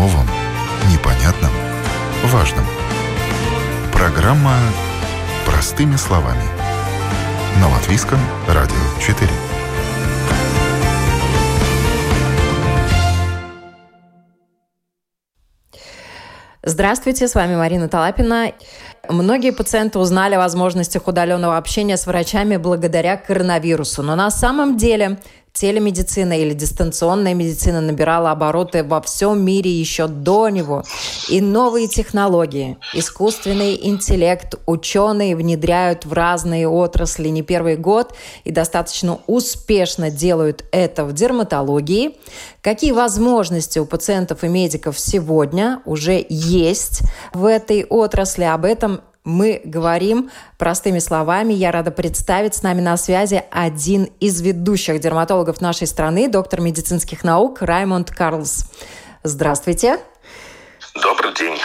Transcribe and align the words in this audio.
новом, 0.00 0.26
непонятном, 0.90 1.50
важном. 2.32 2.64
Программа 3.92 4.56
«Простыми 5.44 5.96
словами» 5.96 6.42
на 7.60 7.68
Латвийском 7.68 8.18
радио 8.48 8.76
4. 8.98 9.30
Здравствуйте, 16.62 17.28
с 17.28 17.34
вами 17.34 17.56
Марина 17.56 17.88
Талапина. 17.88 18.52
Многие 19.10 19.50
пациенты 19.50 19.98
узнали 19.98 20.34
о 20.34 20.38
возможностях 20.38 21.08
удаленного 21.08 21.58
общения 21.58 21.98
с 21.98 22.06
врачами 22.06 22.56
благодаря 22.56 23.18
коронавирусу. 23.18 24.02
Но 24.02 24.14
на 24.14 24.30
самом 24.30 24.78
деле 24.78 25.18
телемедицина 25.52 26.38
или 26.38 26.54
дистанционная 26.54 27.34
медицина 27.34 27.80
набирала 27.80 28.30
обороты 28.30 28.84
во 28.84 29.00
всем 29.00 29.44
мире 29.44 29.70
еще 29.70 30.06
до 30.06 30.48
него. 30.48 30.84
И 31.28 31.40
новые 31.40 31.88
технологии, 31.88 32.78
искусственный 32.94 33.78
интеллект 33.88 34.54
ученые 34.66 35.36
внедряют 35.36 36.04
в 36.04 36.12
разные 36.12 36.68
отрасли 36.68 37.28
не 37.28 37.42
первый 37.42 37.76
год 37.76 38.14
и 38.44 38.50
достаточно 38.50 39.18
успешно 39.26 40.10
делают 40.10 40.64
это 40.72 41.04
в 41.04 41.12
дерматологии. 41.12 42.16
Какие 42.62 42.92
возможности 42.92 43.78
у 43.78 43.86
пациентов 43.86 44.44
и 44.44 44.48
медиков 44.48 44.98
сегодня 44.98 45.80
уже 45.84 46.24
есть 46.28 47.02
в 47.32 47.44
этой 47.44 47.84
отрасли? 47.84 48.44
Об 48.44 48.64
этом 48.64 49.00
мы 49.24 49.60
говорим 49.64 50.30
простыми 50.58 50.98
словами. 50.98 51.52
Я 51.52 51.72
рада 51.72 51.90
представить 51.90 52.54
с 52.54 52.62
нами 52.62 52.80
на 52.80 52.96
связи 52.96 53.44
один 53.50 54.04
из 54.20 54.40
ведущих 54.40 55.00
дерматологов 55.00 55.60
нашей 55.60 55.86
страны, 55.86 56.28
доктор 56.28 56.60
медицинских 56.60 57.24
наук 57.24 57.62
Раймонд 57.62 58.10
Карлс. 58.10 58.64
Здравствуйте. 59.22 59.98
Добрый 61.02 61.34
день. 61.34 61.58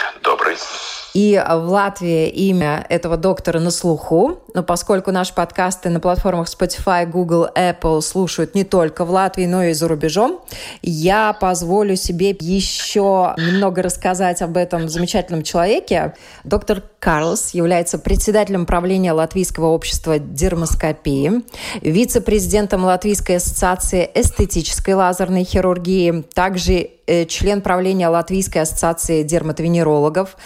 И 1.16 1.42
в 1.42 1.70
Латвии 1.70 2.28
имя 2.28 2.84
этого 2.90 3.16
доктора 3.16 3.58
на 3.58 3.70
слуху, 3.70 4.40
но 4.52 4.62
поскольку 4.62 5.12
наши 5.12 5.32
подкасты 5.32 5.88
на 5.88 5.98
платформах 5.98 6.46
Spotify, 6.46 7.06
Google, 7.06 7.48
Apple 7.56 8.02
слушают 8.02 8.54
не 8.54 8.64
только 8.64 9.06
в 9.06 9.10
Латвии, 9.10 9.46
но 9.46 9.64
и 9.64 9.72
за 9.72 9.88
рубежом, 9.88 10.42
я 10.82 11.32
позволю 11.32 11.96
себе 11.96 12.36
еще 12.38 13.34
немного 13.38 13.80
рассказать 13.80 14.42
об 14.42 14.58
этом 14.58 14.90
замечательном 14.90 15.42
человеке. 15.42 16.14
Доктор 16.44 16.82
Карлс 16.98 17.54
является 17.54 17.98
председателем 17.98 18.66
правления 18.66 19.12
Латвийского 19.12 19.68
общества 19.68 20.18
дермоскопии, 20.18 21.44
вице-президентом 21.80 22.84
Латвийской 22.84 23.36
ассоциации 23.36 24.10
эстетической 24.14 24.92
лазерной 24.92 25.44
хирургии, 25.44 26.26
также 26.34 26.90
член 27.28 27.60
правления 27.60 28.08
Латвийской 28.08 28.58
ассоциации 28.58 29.22
дерматовенерологов, 29.22 30.36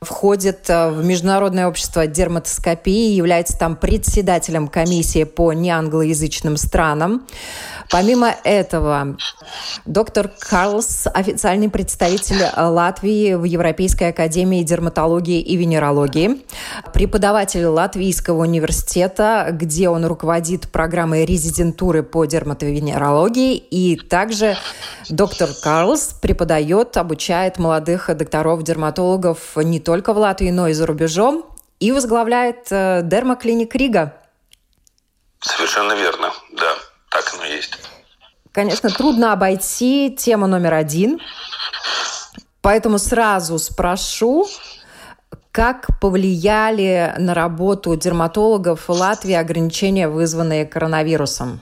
входит 0.00 0.68
э, 0.68 0.90
в 0.90 1.04
Международное 1.04 1.66
общество 1.66 2.06
дерматоскопии, 2.06 3.12
является 3.14 3.58
там 3.58 3.76
председателем 3.76 4.68
комиссии 4.68 5.24
по 5.24 5.52
неанглоязычным 5.52 6.56
странам. 6.56 7.26
Помимо 7.90 8.34
этого, 8.44 9.16
доктор 9.84 10.30
Карлс– 10.38 11.06
официальный 11.14 11.68
представитель 11.68 12.44
Латвии 12.56 13.34
в 13.34 13.44
Европейской 13.44 14.10
академии 14.10 14.62
дерматологии 14.62 15.40
и 15.40 15.56
венерологии, 15.56 16.42
преподаватель 16.92 17.66
Латвийского 17.66 18.42
университета, 18.42 19.48
где 19.52 19.88
он 19.88 20.06
руководит 20.06 20.70
программой 20.70 21.24
резидентуры 21.24 22.02
по 22.02 22.24
дерматовенерологии, 22.24 23.56
и 23.56 23.96
также 23.96 24.56
доктор 25.08 25.50
Карлс 25.62 26.03
преподает, 26.12 26.96
обучает 26.96 27.58
молодых 27.58 28.14
докторов-дерматологов 28.14 29.56
не 29.56 29.80
только 29.80 30.12
в 30.12 30.18
Латвии, 30.18 30.50
но 30.50 30.68
и 30.68 30.72
за 30.72 30.86
рубежом, 30.86 31.46
и 31.80 31.92
возглавляет 31.92 32.66
э, 32.70 33.00
дермоклиник 33.02 33.74
Рига. 33.74 34.14
Совершенно 35.40 35.92
верно, 35.94 36.32
да. 36.52 36.74
Так 37.10 37.34
оно 37.34 37.44
есть. 37.44 37.78
Конечно, 38.52 38.90
трудно 38.90 39.32
обойти 39.32 40.14
тему 40.16 40.46
номер 40.46 40.74
один. 40.74 41.20
Поэтому 42.60 42.98
сразу 42.98 43.58
спрошу, 43.58 44.46
как 45.50 46.00
повлияли 46.00 47.14
на 47.18 47.34
работу 47.34 47.94
дерматологов 47.94 48.88
в 48.88 48.90
Латвии 48.90 49.34
ограничения, 49.34 50.08
вызванные 50.08 50.64
коронавирусом? 50.64 51.60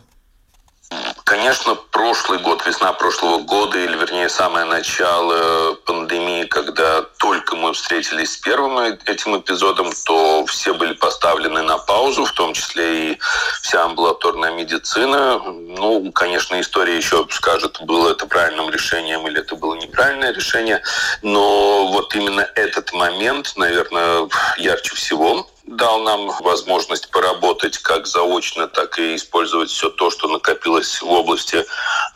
Конечно, 1.43 1.75
прошлый 1.75 2.39
год, 2.39 2.65
весна 2.65 2.93
прошлого 2.93 3.39
года, 3.39 3.77
или 3.77 3.97
вернее 3.97 4.29
самое 4.29 4.65
начало 4.65 5.75
пандемии, 5.87 6.45
когда 6.45 7.03
только 7.19 7.57
мы 7.57 7.73
встретились 7.73 8.35
с 8.35 8.37
первым 8.37 8.79
этим 8.79 9.37
эпизодом, 9.37 9.91
то 10.07 10.47
все 10.47 10.73
были 10.73 10.93
поставлены 10.93 11.63
на 11.63 11.79
паузу, 11.79 12.27
в 12.27 12.31
том 12.31 12.55
числе 12.55 13.15
и 13.15 13.19
вся 13.61 13.83
амбулаторная 13.87 14.53
медицина. 14.53 15.41
Ну, 15.43 16.13
конечно, 16.13 16.61
история 16.61 16.97
еще 16.97 17.27
скажет, 17.31 17.77
было 17.83 18.11
это 18.13 18.29
правильным 18.29 18.71
решением 18.71 19.27
или 19.27 19.41
это 19.41 19.57
было 19.57 19.75
неправильное 19.75 20.33
решение, 20.33 20.81
но 21.23 21.89
вот 21.89 22.15
именно 22.15 22.49
этот 22.55 22.93
момент, 22.93 23.55
наверное, 23.57 24.29
ярче 24.59 24.95
всего 24.95 25.49
дал 25.65 26.01
нам 26.01 26.31
возможность 26.41 27.11
поработать 27.11 27.79
как 27.79 28.07
заочно, 28.07 28.67
так 28.67 28.99
и 28.99 29.15
использовать 29.15 29.71
все 29.71 29.91
то, 29.91 30.11
что 30.11 30.29
накопилось 30.29 31.01
в 31.01 31.11
области 31.11 31.65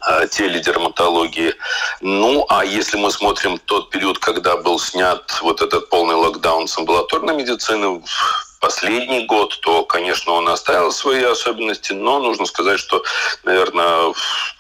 э, 0.09 0.29
теледерматологии. 0.29 1.55
Ну, 2.01 2.45
а 2.49 2.65
если 2.65 2.97
мы 2.97 3.11
смотрим 3.11 3.59
тот 3.59 3.91
период, 3.91 4.19
когда 4.19 4.57
был 4.57 4.79
снят 4.79 5.23
вот 5.43 5.63
этот 5.63 5.89
полный 5.89 6.17
локдаун 6.17 6.67
с 6.67 6.77
амбулаторной 6.77 7.35
медицины, 7.35 8.03
последний 8.61 9.27
год, 9.27 9.59
то, 9.61 9.85
конечно, 9.85 10.33
он 10.33 10.49
оставил 10.49 10.91
свои 10.91 11.23
особенности, 11.23 11.93
но 11.93 12.19
нужно 12.19 12.47
сказать, 12.47 12.81
что, 12.81 13.03
наверное, 13.45 14.13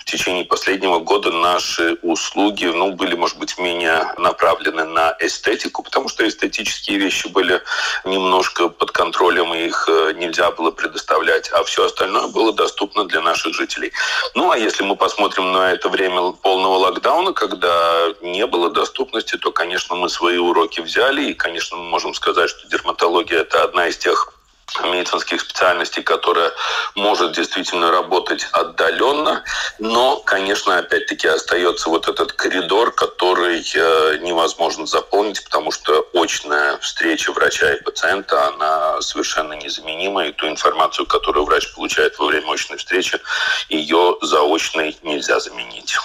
в 0.07 0.11
течение 0.13 0.45
последнего 0.45 1.01
года 1.01 1.33
наши 1.33 1.99
услуги 2.03 2.67
ну, 2.67 2.93
были, 2.93 3.17
может 3.17 3.39
быть, 3.39 3.59
менее 3.59 4.15
направлены 4.19 4.85
на 4.85 5.17
эстетику, 5.19 5.83
потому 5.83 6.09
что 6.09 6.27
эстетические 6.27 6.99
вещи 6.99 7.27
были 7.27 7.61
немножко 8.05 8.69
под 8.69 8.93
контролем, 8.93 9.53
и 9.53 9.67
их 9.67 9.89
э, 9.89 10.13
нельзя 10.13 10.53
было 10.53 10.71
предоставлять, 10.71 11.51
а 11.51 11.65
все 11.65 11.87
остальное 11.87 12.29
было 12.29 12.53
доступно 12.53 13.07
для 13.07 13.21
наших 13.21 13.53
жителей. 13.53 13.91
Ну, 14.37 14.53
а 14.53 14.57
если 14.57 14.85
мы 14.85 14.95
посмотрим 14.95 15.51
на 15.51 15.73
это 15.73 15.89
время 15.89 16.31
полного 16.31 16.77
локдауна, 16.77 17.33
когда 17.33 18.07
не 18.23 18.47
было 18.47 18.71
доступности, 18.71 19.37
то, 19.37 19.51
конечно, 19.51 19.97
мы 19.97 20.09
свои 20.09 20.37
уроки 20.37 20.79
взяли, 20.79 21.31
и, 21.31 21.35
конечно, 21.35 21.79
мы 21.79 21.83
можем 21.83 22.15
сказать, 22.15 22.49
что 22.49 22.69
дерматология– 22.69 23.39
это 23.41 23.65
одна 23.65 23.89
из 23.89 23.99
тех 23.99 24.36
медицинских 24.85 25.41
специальностей, 25.41 26.03
которая 26.03 26.53
может 26.95 27.33
действительно 27.33 27.91
работать 27.91 28.47
отдаленно, 28.53 29.45
но, 29.79 30.19
конечно, 30.21 30.79
опять-таки 30.79 31.29
остается 31.29 31.89
вот 31.89 32.09
этот 32.09 32.33
коридор, 32.33 32.93
который 32.93 33.61
э, 33.61 34.19
невозможно 34.23 34.87
заполнить, 34.87 35.43
потому 35.45 35.71
что 35.71 36.07
очная 36.15 36.79
встреча 36.79 37.33
врача 37.33 37.75
и 37.75 37.83
пациента, 37.83 38.49
она 38.49 39.01
совершенно 39.01 39.55
незаменима, 39.55 40.27
и 40.27 40.33
ту 40.33 40.49
информацию, 40.49 41.07
которую 41.07 41.47
врач 41.47 41.73
получает 41.75 42.19
во 42.19 42.27
время 42.27 42.53
очной 42.53 42.79
встречи, 42.79 43.21
ее 43.69 44.17
заочной 44.21 44.97
нельзя 45.03 45.41
заменить. 45.41 45.97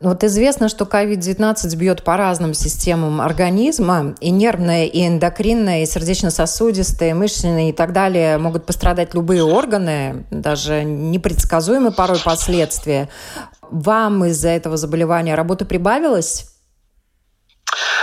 Вот 0.00 0.24
известно, 0.24 0.68
что 0.68 0.84
COVID-19 0.84 1.76
бьет 1.76 2.02
по 2.04 2.16
разным 2.16 2.52
системам 2.52 3.20
организма, 3.20 4.14
и 4.20 4.30
нервная, 4.30 4.84
и 4.84 5.06
эндокринная, 5.06 5.82
и 5.82 5.86
сердечно-сосудистая, 5.86 7.10
и 7.10 7.14
мышечная 7.14 7.70
и 7.70 7.72
так 7.72 7.92
далее 7.92 8.36
могут 8.36 8.66
пострадать 8.66 9.14
любые 9.14 9.42
органы, 9.42 10.26
даже 10.30 10.84
непредсказуемые 10.84 11.92
порой 11.92 12.18
последствия. 12.22 13.08
Вам 13.70 14.24
из-за 14.26 14.50
этого 14.50 14.76
заболевания 14.76 15.34
работы 15.34 15.64
прибавилось? 15.64 16.55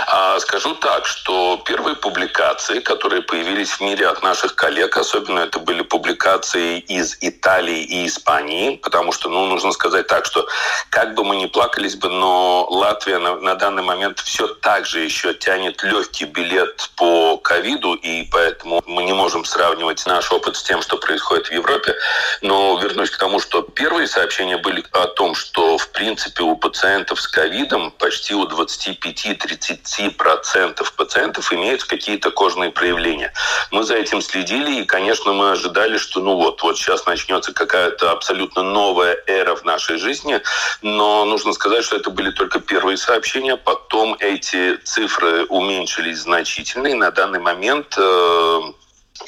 А, 0.06 0.38
скажу 0.40 0.74
так, 0.74 1.06
что 1.06 1.62
первые 1.64 1.96
публикации, 1.96 2.80
которые 2.80 3.22
появились 3.22 3.70
в 3.70 3.80
мире 3.80 4.06
от 4.06 4.22
наших 4.22 4.54
коллег, 4.54 4.96
особенно 4.96 5.40
это 5.40 5.58
были 5.58 5.82
публикации 5.82 6.78
из 6.78 7.16
Италии 7.20 7.82
и 7.82 8.06
Испании, 8.06 8.76
потому 8.76 9.12
что, 9.12 9.28
ну, 9.28 9.46
нужно 9.46 9.72
сказать 9.72 10.06
так, 10.06 10.26
что 10.26 10.46
как 10.90 11.14
бы 11.14 11.24
мы 11.24 11.36
ни 11.36 11.46
плакались 11.46 11.96
бы, 11.96 12.08
но 12.10 12.66
Латвия 12.70 13.18
на, 13.18 13.36
на 13.36 13.54
данный 13.54 13.82
момент 13.82 14.20
все 14.20 14.46
так 14.46 14.86
же 14.86 15.00
еще 15.00 15.34
тянет 15.34 15.82
легкий 15.82 16.26
билет 16.26 16.90
по 16.96 17.38
ковиду, 17.38 17.94
и 17.94 18.28
поэтому 18.30 18.82
мы 18.86 19.04
не 19.04 19.12
можем 19.12 19.44
сравнивать 19.44 20.04
наш 20.06 20.30
опыт 20.30 20.56
с 20.56 20.62
тем, 20.62 20.82
что 20.82 20.96
происходит 20.98 21.46
в 21.48 21.52
Европе. 21.52 21.94
Но 22.42 22.78
вернусь 22.78 23.10
к 23.10 23.18
тому, 23.18 23.40
что 23.40 23.62
первые 23.62 24.06
сообщения 24.06 24.58
были 24.58 24.84
о 24.92 25.06
том, 25.06 25.34
что, 25.34 25.78
в 25.78 25.88
принципе, 25.88 26.42
у 26.42 26.56
пациентов 26.56 27.20
с 27.20 27.26
ковидом 27.26 27.90
почти 27.92 28.34
у 28.34 28.44
25-30 28.46 29.53
30% 29.54 30.84
пациентов 30.96 31.52
имеют 31.52 31.84
какие-то 31.84 32.30
кожные 32.30 32.70
проявления. 32.70 33.32
Мы 33.70 33.82
за 33.82 33.96
этим 33.96 34.20
следили, 34.20 34.80
и, 34.80 34.84
конечно, 34.84 35.32
мы 35.32 35.52
ожидали, 35.52 35.98
что 35.98 36.20
ну 36.20 36.36
вот, 36.36 36.62
вот 36.62 36.76
сейчас 36.76 37.06
начнется 37.06 37.52
какая-то 37.52 38.10
абсолютно 38.10 38.62
новая 38.62 39.16
эра 39.26 39.54
в 39.54 39.64
нашей 39.64 39.98
жизни, 39.98 40.40
но 40.82 41.24
нужно 41.24 41.52
сказать, 41.52 41.84
что 41.84 41.96
это 41.96 42.10
были 42.10 42.30
только 42.30 42.60
первые 42.60 42.96
сообщения, 42.96 43.56
потом 43.56 44.16
эти 44.18 44.76
цифры 44.76 45.44
уменьшились 45.46 46.20
значительно, 46.20 46.88
и 46.88 46.94
на 46.94 47.10
данный 47.10 47.40
момент 47.40 47.94
э, 47.96 48.60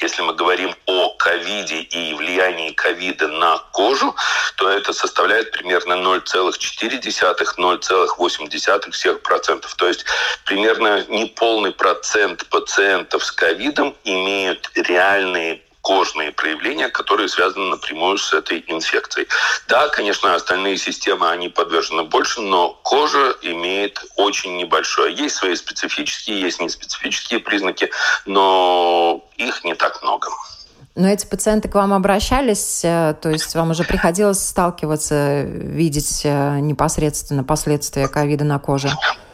если 0.01 0.21
мы 0.21 0.33
говорим 0.33 0.75
о 0.85 1.09
ковиде 1.11 1.79
и 1.81 2.13
влиянии 2.13 2.71
ковида 2.71 3.27
на 3.27 3.57
кожу, 3.71 4.15
то 4.57 4.69
это 4.69 4.93
составляет 4.93 5.51
примерно 5.51 5.93
0,4-0,8 5.93 8.91
всех 8.91 9.21
процентов. 9.21 9.73
То 9.75 9.87
есть 9.87 10.03
примерно 10.45 11.05
неполный 11.07 11.71
процент 11.71 12.45
пациентов 12.47 13.23
с 13.23 13.31
ковидом 13.31 13.95
имеют 14.03 14.69
реальные 14.75 15.61
кожные 15.87 16.33
проявления, 16.33 16.89
которые 16.89 17.29
связаны 17.29 17.69
напрямую 17.69 18.17
с 18.17 18.33
этой 18.33 18.61
инфекцией. 18.67 19.29
Да, 19.69 19.87
конечно, 19.87 20.35
остальные 20.35 20.75
системы, 20.77 21.29
они 21.29 21.47
подвержены 21.47 22.03
больше, 22.03 22.41
но 22.41 22.77
кожа 22.83 23.33
имеет 23.41 24.03
очень 24.17 24.57
небольшое. 24.57 25.15
Есть 25.15 25.37
свои 25.37 25.55
специфические, 25.55 26.41
есть 26.41 26.59
неспецифические 26.59 27.39
признаки, 27.39 27.89
но 28.25 29.23
их 29.37 29.63
не 29.63 29.75
так 29.75 30.03
много. 30.03 30.27
Но 30.95 31.07
эти 31.07 31.25
пациенты 31.25 31.69
к 31.69 31.75
вам 31.75 31.93
обращались, 31.93 32.81
э, 32.83 33.15
то 33.21 33.29
есть 33.29 33.55
вам 33.55 33.69
уже 33.69 33.85
приходилось 33.85 34.45
сталкиваться, 34.45 35.43
видеть 35.43 36.23
э, 36.25 36.59
непосредственно 36.59 37.45
последствия 37.45 38.09
ковида 38.09 38.43
на 38.43 38.59
коже? 38.59 38.89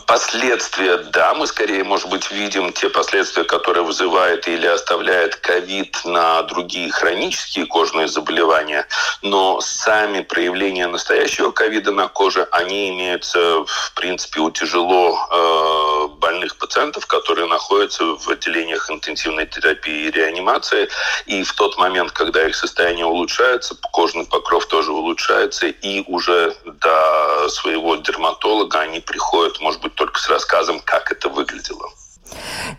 Последствия, 0.05 0.97
да, 0.97 1.33
мы 1.33 1.47
скорее, 1.47 1.83
может 1.83 2.09
быть, 2.09 2.29
видим 2.31 2.73
те 2.73 2.89
последствия, 2.89 3.43
которые 3.43 3.83
вызывает 3.83 4.47
или 4.47 4.67
оставляет 4.67 5.35
ковид 5.37 5.97
на 6.03 6.41
другие 6.43 6.91
хронические 6.91 7.65
кожные 7.65 8.07
заболевания, 8.07 8.85
но 9.21 9.61
сами 9.61 10.21
проявления 10.21 10.87
настоящего 10.87 11.51
ковида 11.51 11.91
на 11.91 12.07
коже, 12.07 12.47
они 12.51 12.89
имеются, 12.89 13.63
в 13.65 13.93
принципе, 13.95 14.41
у 14.41 14.51
тяжело 14.51 15.17
э, 15.31 16.02
больных 16.23 16.55
пациентов, 16.57 17.05
которые 17.05 17.47
находятся 17.47 18.03
в 18.05 18.29
отделениях 18.29 18.89
интенсивной 18.89 19.45
терапии 19.45 20.07
и 20.07 20.11
реанимации, 20.11 20.87
и 21.25 21.43
в 21.43 21.51
тот 21.53 21.77
момент, 21.77 22.13
когда 22.13 22.47
их 22.47 22.55
состояние 22.55 23.05
улучшается, 23.05 23.75
кожный 23.91 24.25
покров 24.25 24.65
тоже 24.67 24.93
улучшается, 24.93 25.67
и 25.67 26.03
уже 26.07 26.55
до 26.63 27.49
своего 27.49 27.97
дерматолога 27.97 28.79
они 28.79 29.01
приходят, 29.01 29.59
может 29.59 29.81
быть, 29.81 29.95
только 29.95 30.17
с 30.17 30.29
рассказом, 30.29 30.79
как 30.79 31.11
это 31.11 31.27
выглядело. 31.27 31.89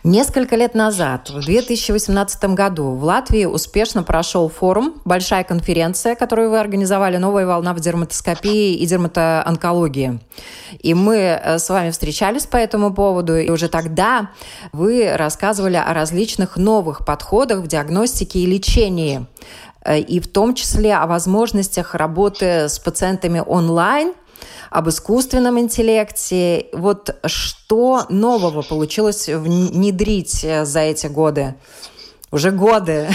Несколько 0.02 0.56
лет 0.56 0.74
назад, 0.74 1.30
в 1.30 1.44
2018 1.44 2.44
году, 2.54 2.92
в 2.92 3.04
Латвии 3.04 3.44
успешно 3.44 4.02
прошел 4.02 4.48
форум, 4.48 5.00
большая 5.04 5.44
конференция, 5.44 6.14
которую 6.14 6.50
вы 6.50 6.60
организовали, 6.60 7.16
«Новая 7.16 7.46
волна 7.46 7.72
в 7.74 7.80
дерматоскопии 7.80 8.74
и 8.74 8.86
дерматоонкологии». 8.86 10.20
И 10.80 10.94
мы 10.94 11.16
э, 11.16 11.58
с 11.58 11.68
вами 11.70 11.90
встречались 11.90 12.46
по 12.46 12.56
этому 12.56 12.92
поводу, 12.92 13.36
и 13.36 13.50
уже 13.50 13.68
тогда 13.68 14.30
вы 14.72 15.16
рассказывали 15.16 15.76
о 15.76 15.92
различных 15.94 16.56
новых 16.56 17.04
подходах 17.06 17.60
в 17.60 17.66
диагностике 17.66 18.40
и 18.40 18.46
лечении, 18.46 19.26
э, 19.84 20.00
и 20.00 20.20
в 20.20 20.28
том 20.28 20.54
числе 20.54 20.94
о 20.94 21.06
возможностях 21.06 21.94
работы 21.94 22.68
с 22.68 22.78
пациентами 22.78 23.42
онлайн– 23.44 24.14
об 24.74 24.88
искусственном 24.88 25.60
интеллекте. 25.60 26.66
Вот 26.72 27.14
что 27.26 28.06
нового 28.08 28.62
получилось 28.62 29.28
внедрить 29.28 30.42
э, 30.42 30.64
за 30.64 30.80
эти 30.80 31.06
годы? 31.06 31.54
Уже 32.32 32.50
годы. 32.50 33.08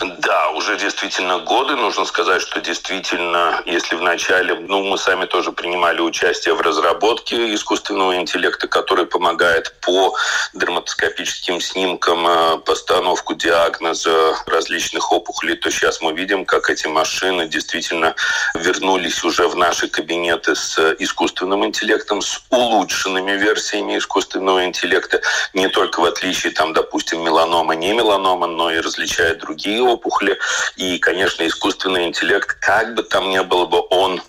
Да, 0.00 0.50
уже 0.54 0.76
действительно 0.76 1.38
годы. 1.38 1.76
Нужно 1.76 2.04
сказать, 2.04 2.40
что 2.40 2.60
действительно, 2.60 3.62
если 3.66 3.96
в 3.96 4.02
начале, 4.02 4.54
ну, 4.54 4.84
мы 4.84 4.98
сами 4.98 5.26
тоже 5.26 5.52
принимали 5.52 6.00
участие 6.00 6.54
в 6.54 6.60
разработке 6.60 7.54
искусственного 7.54 8.16
интеллекта, 8.16 8.68
который 8.68 9.06
помогает 9.06 9.74
по 9.80 10.14
дерматоскопическим 10.54 11.60
снимкам 11.60 12.26
э, 12.26 12.58
постановку 12.58 13.34
диагноза 13.34 14.36
различных 14.46 15.12
опухолей, 15.12 15.56
то 15.56 15.70
сейчас 15.70 16.00
мы 16.00 16.12
видим, 16.12 16.44
как 16.44 16.70
эти 16.70 16.86
машины 16.86 17.48
действительно 17.48 18.14
вернулись 18.54 19.24
уже 19.24 19.48
в 19.48 19.56
наши 19.56 19.88
кабинеты 19.88 20.54
с 20.54 20.78
искусственным 20.98 21.64
интеллектом, 21.64 22.22
с 22.22 22.40
улучшенными 22.50 23.32
версиями 23.32 23.98
искусственного 23.98 24.64
интеллекта, 24.64 25.20
не 25.52 25.68
только 25.68 26.00
в 26.00 26.04
отличие, 26.04 26.52
там, 26.52 26.72
допустим, 26.72 27.22
меланома, 27.24 27.74
не 27.74 27.92
меланома, 27.92 28.46
но 28.46 28.70
и 28.70 28.78
различает 28.78 29.38
другие 29.38 29.82
опухоли. 29.82 30.38
И, 30.76 30.98
конечно, 30.98 31.46
искусственный 31.46 32.06
интеллект, 32.06 32.56
как 32.60 32.94
бы 32.94 33.02
там 33.02 33.30
ни 33.30 33.38
было 33.40 33.66
бы 33.66 33.82
он 33.90 34.22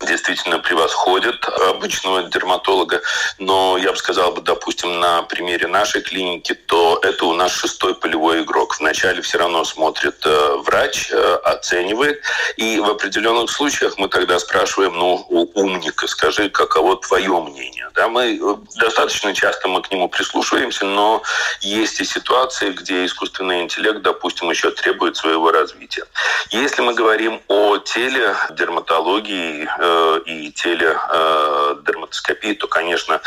действительно 0.00 0.58
превосходит 0.58 1.44
обычного 1.70 2.24
дерматолога. 2.24 3.00
Но 3.38 3.78
я 3.78 3.92
бы 3.92 3.96
сказал, 3.96 4.32
бы, 4.32 4.40
допустим, 4.42 5.00
на 5.00 5.22
примере 5.22 5.66
нашей 5.66 6.02
клиники, 6.02 6.54
то 6.54 6.98
это 7.02 7.26
у 7.26 7.34
нас 7.34 7.52
шестой 7.52 7.94
полевой 7.94 8.42
игрок. 8.42 8.78
Вначале 8.78 9.22
все 9.22 9.38
равно 9.38 9.64
смотрит 9.64 10.16
э, 10.24 10.56
врач, 10.64 11.10
э, 11.10 11.34
оценивает. 11.44 12.20
И 12.56 12.80
в 12.80 12.90
определенных 12.90 13.50
случаях 13.50 13.96
мы 13.96 14.08
тогда 14.08 14.38
спрашиваем, 14.38 14.94
ну, 14.98 15.26
умника, 15.54 16.06
скажи, 16.06 16.50
каково 16.50 16.96
твое 16.96 17.40
мнение? 17.40 17.88
Да, 17.94 18.08
мы 18.08 18.36
э, 18.36 18.54
достаточно 18.76 19.32
часто 19.34 19.68
мы 19.68 19.80
к 19.80 19.90
нему 19.90 20.08
прислушиваемся, 20.08 20.84
но 20.84 21.22
есть 21.60 22.00
и 22.00 22.04
ситуации, 22.04 22.70
где 22.70 23.06
искусственный 23.06 23.62
интеллект, 23.62 24.02
допустим, 24.02 24.50
еще 24.50 24.70
требует 24.72 25.16
своего 25.16 25.50
развития. 25.50 26.04
Если 26.50 26.82
мы 26.82 26.94
говорим 26.94 27.40
о 27.48 27.78
теле 27.78 28.36
дерматологии, 28.50 29.68
Э, 29.83 29.83
и 30.26 30.52
теледерматоскопии, 30.52 32.52
э, 32.52 32.54
то, 32.54 32.68
конечно, 32.68 33.20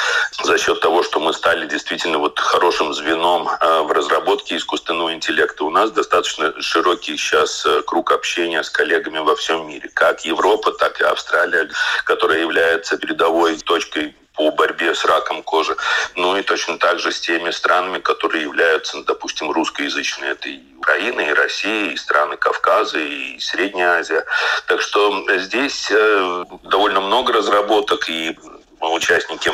за 0.44 0.58
счет 0.58 0.80
того, 0.80 1.04
что 1.04 1.20
мы 1.20 1.34
стали 1.34 1.68
действительно 1.68 2.18
вот 2.18 2.40
хорошим 2.40 2.94
звеном 2.94 3.50
э, 3.50 3.82
в 3.82 3.92
разработке 3.92 4.58
искусственного 4.58 5.14
интеллекта, 5.14 5.64
у 5.64 5.70
нас 5.70 5.92
достаточно 5.92 6.60
широкий 6.62 7.18
сейчас 7.18 7.66
круг 7.86 8.12
общения 8.12 8.64
с 8.64 8.70
коллегами 8.70 9.20
во 9.20 9.36
всем 9.36 9.68
мире. 9.68 9.90
Как 9.94 10.26
Европа, 10.26 10.72
так 10.72 11.00
и 11.02 11.04
Австралия, 11.04 11.70
которая 12.06 12.40
является 12.40 12.98
передовой 12.98 13.58
точкой 13.58 14.16
по 14.38 14.52
борьбе 14.52 14.94
с 14.94 15.04
раком 15.04 15.44
кожи. 15.44 15.76
Ну 16.16 16.38
и 16.38 16.44
точно 16.44 16.78
так 16.78 17.00
же 17.00 17.12
с 17.12 17.20
теми 17.20 17.52
странами, 17.52 18.00
которые 18.00 18.44
являются, 18.44 19.04
допустим, 19.04 19.52
русскоязычные. 19.52 20.32
Это 20.32 20.48
и 20.50 20.62
Украина, 20.78 21.22
и 21.22 21.34
Россия, 21.34 21.92
и 21.92 21.98
страны 21.98 22.38
Кавказа, 22.38 23.00
и 23.00 23.40
Средняя 23.40 24.00
Азия. 24.00 24.24
Так 24.68 24.82
что 24.82 25.26
здесь 25.38 25.90
э, 25.92 26.46
довольно 26.64 27.02
много 27.02 27.34
разработок, 27.34 28.08
и 28.10 28.38
участники 28.80 29.52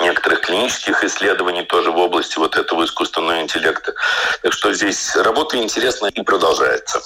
некоторых 0.00 0.42
клинических 0.42 1.02
исследований 1.04 1.62
тоже 1.62 1.90
в 1.90 1.96
области 1.96 2.38
вот 2.38 2.56
этого 2.56 2.84
искусственного 2.84 3.40
интеллекта. 3.40 3.94
Так 4.42 4.52
что 4.52 4.72
здесь 4.72 5.16
работа 5.16 5.56
интересна 5.56 6.06
и 6.06 6.22
продолжается. 6.22 7.00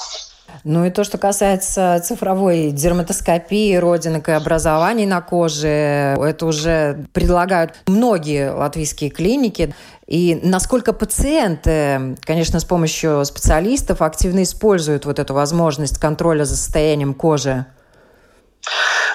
Ну 0.64 0.85
и 0.85 0.90
то, 0.90 1.04
что 1.04 1.19
касается 1.19 2.00
цифровой 2.04 2.71
дерматоскопии, 2.71 3.76
родинок 3.76 4.28
и 4.28 4.33
образований 4.33 5.07
на 5.07 5.21
коже, 5.21 5.69
это 5.69 6.47
уже 6.47 7.07
предлагают 7.12 7.75
многие 7.87 8.50
латвийские 8.52 9.11
клиники. 9.11 9.75
И 10.07 10.40
насколько 10.42 10.92
пациенты, 10.92 12.16
конечно, 12.23 12.59
с 12.61 12.64
помощью 12.64 13.25
специалистов 13.25 14.02
активно 14.02 14.42
используют 14.42 15.07
вот 15.07 15.19
эту 15.19 15.35
возможность 15.35 15.99
контроля 15.99 16.45
за 16.45 16.57
состоянием 16.57 17.14
кожи? 17.14 17.64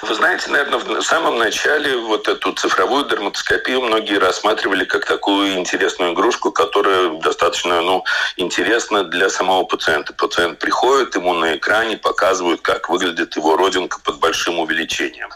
Вы 0.02 0.14
знаете, 0.14 0.50
наверное, 0.50 0.78
в 0.78 1.02
самом 1.02 1.38
начале 1.38 1.96
вот 1.96 2.28
эту 2.28 2.52
цифровую 2.52 3.06
дерматоскопию 3.06 3.80
многие 3.80 4.18
рассматривали 4.18 4.84
как 4.84 5.06
такую 5.06 5.54
интересную 5.54 6.12
игрушку, 6.12 6.52
которая 6.52 7.10
достаточно 7.20 7.80
ну, 7.80 8.04
интересна 8.36 9.04
для 9.04 9.30
самого 9.30 9.64
пациента. 9.64 10.12
Пациент 10.12 10.58
приходит, 10.58 11.14
ему 11.16 11.32
на 11.32 11.56
экране 11.56 11.96
показывают, 11.96 12.60
как 12.60 12.88
выглядит 12.88 13.36
его 13.36 13.56
родинка 13.56 13.98
под 14.00 14.18
большим 14.18 14.58
увеличением. 14.58 15.30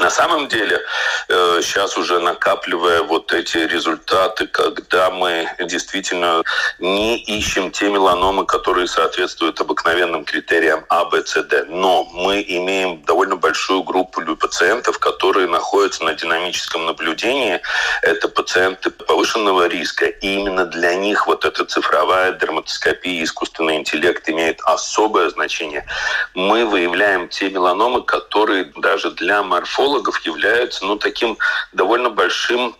На 0.00 0.10
самом 0.10 0.48
деле, 0.48 0.80
э, 1.28 1.60
сейчас 1.62 1.96
уже 1.96 2.18
накапливая 2.18 3.02
вот 3.02 3.32
эти 3.32 3.58
результаты, 3.58 4.46
когда 4.46 5.10
мы 5.10 5.48
действительно 5.60 6.42
не 6.78 7.16
ищем 7.18 7.70
те 7.70 7.88
меланомы, 7.88 8.44
которые 8.44 8.88
соответствуют 8.88 9.60
обыкновенным 9.60 10.24
критериям 10.24 10.84
А, 10.88 11.04
Б, 11.04 11.22
С, 11.24 11.40
Д, 11.44 11.64
но 11.68 12.04
мы 12.12 12.44
имеем 12.46 13.02
довольно 13.02 13.36
большую 13.36 13.82
группу 13.82 14.20
пациентов, 14.36 14.98
которые 14.98 15.46
находятся 15.46 16.04
на 16.04 16.14
динамическом 16.14 16.86
наблюдении. 16.86 17.60
Это 18.02 18.28
пациенты 18.28 18.90
повышенного 18.90 19.68
риска, 19.68 20.06
и 20.06 20.34
именно 20.34 20.66
для 20.66 20.94
них 20.94 21.26
вот 21.26 21.44
эта 21.44 21.64
цифровая 21.64 22.32
дерматоскопия, 22.32 23.22
искусственный 23.22 23.76
интеллект 23.76 24.28
имеет 24.28 24.60
особое 24.64 25.30
значение. 25.30 25.86
Мы 26.34 26.64
выявляем 26.64 27.28
те 27.28 27.48
меланомы, 27.48 28.02
которые 28.02 28.72
даже 28.76 29.10
для 29.12 29.42
морфологов 29.84 30.24
являются 30.24 30.84
ну, 30.84 30.96
таким 30.96 31.36
довольно 31.72 32.10
большим 32.10 32.74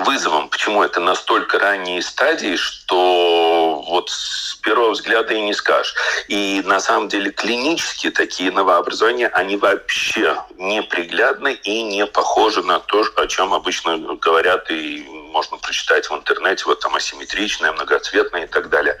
вызовом. 0.00 0.50
Почему 0.50 0.82
это 0.82 1.00
настолько 1.00 1.58
ранние 1.58 2.02
стадии, 2.02 2.56
что 2.56 3.69
вот 3.90 4.10
с 4.10 4.56
первого 4.62 4.92
взгляда 4.92 5.34
и 5.34 5.40
не 5.40 5.52
скажешь. 5.52 5.94
И 6.28 6.62
на 6.64 6.80
самом 6.80 7.08
деле 7.08 7.30
клинические 7.30 8.12
такие 8.12 8.50
новообразования, 8.50 9.28
они 9.28 9.56
вообще 9.56 10.36
неприглядны 10.56 11.54
и 11.54 11.82
не 11.82 12.06
похожи 12.06 12.62
на 12.62 12.78
то, 12.78 13.04
о 13.16 13.26
чем 13.26 13.52
обычно 13.52 13.98
говорят 13.98 14.70
и 14.70 15.06
можно 15.30 15.56
прочитать 15.56 16.10
в 16.10 16.14
интернете, 16.14 16.64
вот 16.66 16.80
там 16.80 16.94
асимметричное, 16.94 17.72
многоцветное 17.72 18.44
и 18.44 18.46
так 18.46 18.68
далее. 18.68 18.98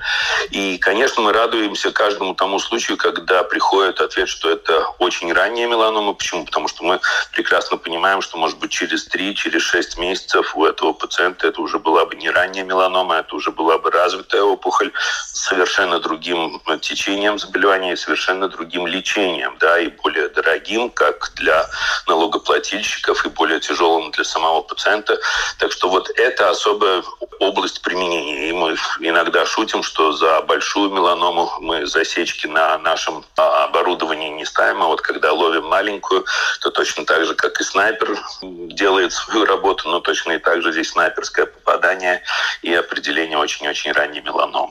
И, 0.50 0.78
конечно, 0.78 1.22
мы 1.22 1.32
радуемся 1.32 1.90
каждому 1.90 2.34
тому 2.34 2.58
случаю, 2.58 2.96
когда 2.96 3.42
приходит 3.42 4.00
ответ, 4.00 4.28
что 4.28 4.50
это 4.50 4.86
очень 4.98 5.32
ранняя 5.32 5.68
меланома. 5.68 6.14
Почему? 6.14 6.44
Потому 6.44 6.68
что 6.68 6.84
мы 6.84 7.00
прекрасно 7.32 7.76
понимаем, 7.76 8.22
что, 8.22 8.38
может 8.38 8.58
быть, 8.58 8.70
через 8.70 9.04
3, 9.06 9.34
через 9.34 9.62
6 9.62 9.98
месяцев 9.98 10.56
у 10.56 10.64
этого 10.64 10.92
пациента 10.92 11.48
это 11.48 11.60
уже 11.60 11.78
была 11.78 12.04
бы 12.06 12.16
не 12.16 12.30
ранняя 12.30 12.64
меланома, 12.64 13.16
это 13.16 13.34
уже 13.34 13.50
была 13.50 13.78
бы 13.78 13.90
развитая 13.90 14.42
опухоль 14.42 14.79
с 14.88 15.40
совершенно 15.48 15.98
другим 15.98 16.60
течением 16.80 17.38
заболевания 17.38 17.96
совершенно 17.96 18.48
другим 18.48 18.86
лечением, 18.86 19.56
да, 19.58 19.78
и 19.78 19.88
более 19.88 20.28
дорогим, 20.28 20.90
как 20.90 21.32
для 21.36 21.66
налогоплательщиков, 22.06 23.24
и 23.26 23.28
более 23.28 23.60
тяжелым 23.60 24.10
для 24.10 24.24
самого 24.24 24.62
пациента. 24.62 25.18
Так 25.58 25.72
что 25.72 25.88
вот 25.88 26.10
это 26.16 26.50
особая 26.50 27.02
область 27.40 27.82
применения. 27.82 28.48
И 28.48 28.52
мы 28.52 28.76
иногда 29.00 29.46
шутим, 29.46 29.82
что 29.82 30.12
за 30.12 30.42
большую 30.42 30.90
меланому 30.90 31.50
мы 31.60 31.86
засечки 31.86 32.46
на 32.46 32.78
нашем 32.78 33.24
а, 33.36 33.64
оборудовании 33.64 34.28
не 34.28 34.44
ставим, 34.44 34.82
а 34.82 34.86
вот 34.86 35.00
когда 35.00 35.32
ловим 35.32 35.64
маленькую, 35.64 36.24
то 36.60 36.70
точно 36.70 37.04
так 37.06 37.24
же, 37.24 37.34
как 37.34 37.60
и 37.60 37.64
снайпер 37.64 38.18
делает 38.42 39.12
свою 39.12 39.46
работу, 39.46 39.88
но 39.88 40.00
точно 40.00 40.32
и 40.32 40.38
так 40.38 40.62
же 40.62 40.72
здесь 40.72 40.90
снайперское 40.90 41.46
попадание 41.46 42.22
и 42.62 42.74
определение 42.74 43.38
очень-очень 43.38 43.92
ранней 43.92 44.20
меланомы. 44.20 44.69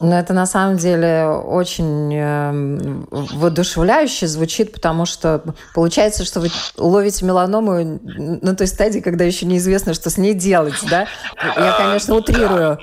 Но 0.00 0.18
это 0.18 0.32
на 0.32 0.46
самом 0.46 0.78
деле 0.78 1.26
очень 1.26 2.14
э, 2.14 3.02
воодушевляюще 3.10 4.26
звучит, 4.26 4.72
потому 4.72 5.04
что 5.04 5.42
получается, 5.74 6.24
что 6.24 6.40
вы 6.40 6.48
ловите 6.78 7.26
меланому 7.26 8.00
на 8.02 8.56
той 8.56 8.66
стадии, 8.66 9.00
когда 9.00 9.24
еще 9.24 9.44
неизвестно, 9.44 9.92
что 9.92 10.08
с 10.08 10.16
ней 10.16 10.32
делать, 10.32 10.74
да? 10.88 11.06
Я, 11.36 11.76
конечно, 11.76 12.14
утрирую. 12.14 12.78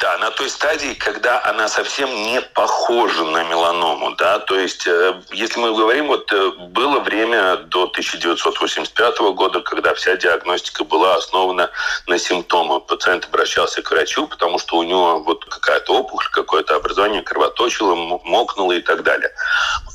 Да, 0.00 0.18
на 0.18 0.30
той 0.32 0.50
стадии, 0.50 0.94
когда 0.94 1.40
она 1.44 1.68
совсем 1.68 2.08
не 2.10 2.40
похожа 2.40 3.24
на 3.24 3.44
меланому, 3.44 4.16
да, 4.16 4.40
то 4.40 4.58
есть, 4.58 4.86
э, 4.88 5.22
если 5.30 5.60
мы 5.60 5.72
говорим, 5.72 6.08
вот 6.08 6.32
э, 6.32 6.50
было 6.68 6.98
время 6.98 7.56
до 7.56 7.84
1985 7.84 9.18
года, 9.34 9.60
когда 9.60 9.94
вся 9.94 10.16
диагностика 10.16 10.82
была 10.82 11.14
основана 11.14 11.70
на 12.08 12.18
симптомах. 12.18 12.86
Пациент 12.86 13.26
обращался 13.26 13.82
к 13.82 13.90
врачу, 13.92 14.26
потому 14.26 14.58
что 14.58 14.78
у 14.78 14.82
него 14.82 15.20
вот 15.20 15.44
какая-то 15.44 15.94
опухоль, 15.94 16.28
какое-то 16.32 16.74
образование 16.74 17.22
кровоточило, 17.22 17.94
мокнуло 17.94 18.72
и 18.72 18.80
так 18.80 19.04
далее. 19.04 19.30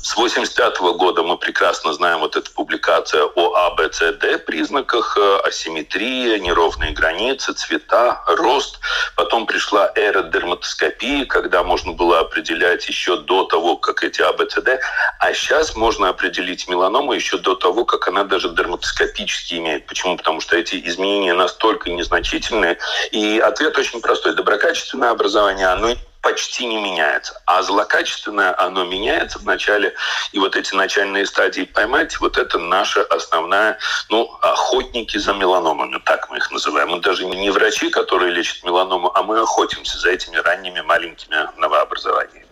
С 0.02 0.16
85 0.16 0.80
года 0.96 1.22
мы 1.22 1.36
прекрасно 1.36 1.92
знаем 1.92 2.20
вот 2.20 2.36
эта 2.36 2.50
публикация 2.50 3.24
о 3.24 3.66
АБЦД 3.66 4.46
признаках, 4.46 5.18
э, 5.18 5.40
асимметрия, 5.44 6.38
неровные 6.38 6.92
границы, 6.92 7.52
цвета, 7.52 8.22
рост. 8.26 8.78
Потом 9.14 9.46
пришла 9.46 9.90
эра 10.00 10.22
дерматоскопии, 10.22 11.24
когда 11.24 11.62
можно 11.62 11.92
было 11.92 12.20
определять 12.20 12.86
еще 12.88 13.16
до 13.16 13.44
того, 13.44 13.76
как 13.76 14.02
эти 14.02 14.22
АБЦД. 14.22 14.80
А 15.18 15.32
сейчас 15.32 15.76
можно 15.76 16.08
определить 16.08 16.68
меланому 16.68 17.12
еще 17.12 17.38
до 17.38 17.54
того, 17.54 17.84
как 17.84 18.08
она 18.08 18.24
даже 18.24 18.48
дерматоскопически 18.50 19.54
имеет. 19.54 19.86
Почему? 19.86 20.16
Потому 20.16 20.40
что 20.40 20.56
эти 20.56 20.76
изменения 20.88 21.34
настолько 21.34 21.90
незначительные. 21.90 22.78
И 23.12 23.38
ответ 23.38 23.76
очень 23.78 24.00
простой. 24.00 24.34
Доброкачественное 24.34 25.10
образование, 25.10 25.66
оно 25.68 25.94
почти 26.22 26.66
не 26.66 26.76
меняется. 26.76 27.40
А 27.46 27.62
злокачественное, 27.62 28.54
оно 28.58 28.84
меняется 28.84 29.38
в 29.38 29.44
начале. 29.44 29.94
И 30.32 30.38
вот 30.38 30.56
эти 30.56 30.74
начальные 30.74 31.26
стадии 31.26 31.62
поймать, 31.62 32.18
вот 32.20 32.36
это 32.36 32.58
наша 32.58 33.02
основная, 33.02 33.78
ну, 34.08 34.30
охотники 34.42 35.18
за 35.18 35.32
меланомами, 35.32 35.98
так 36.04 36.30
мы 36.30 36.38
их 36.38 36.50
называем. 36.50 36.90
Мы 36.90 37.00
даже 37.00 37.26
не 37.26 37.50
врачи, 37.50 37.90
которые 37.90 38.32
лечат 38.32 38.62
меланому, 38.64 39.10
а 39.14 39.22
мы 39.22 39.40
охотимся 39.40 39.98
за 39.98 40.10
этими 40.10 40.36
ранними 40.36 40.80
маленькими 40.80 41.48
новообразованиями. 41.58 42.46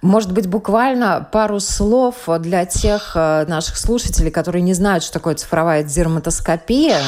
Может 0.00 0.32
быть, 0.32 0.48
буквально 0.48 1.28
пару 1.30 1.60
слов 1.60 2.14
для 2.26 2.66
тех 2.66 3.12
э, 3.14 3.44
наших 3.46 3.76
слушателей, 3.76 4.30
которые 4.30 4.62
не 4.62 4.74
знают, 4.74 5.04
что 5.04 5.12
такое 5.12 5.34
цифровая 5.36 5.84
дерматоскопия. 5.84 7.00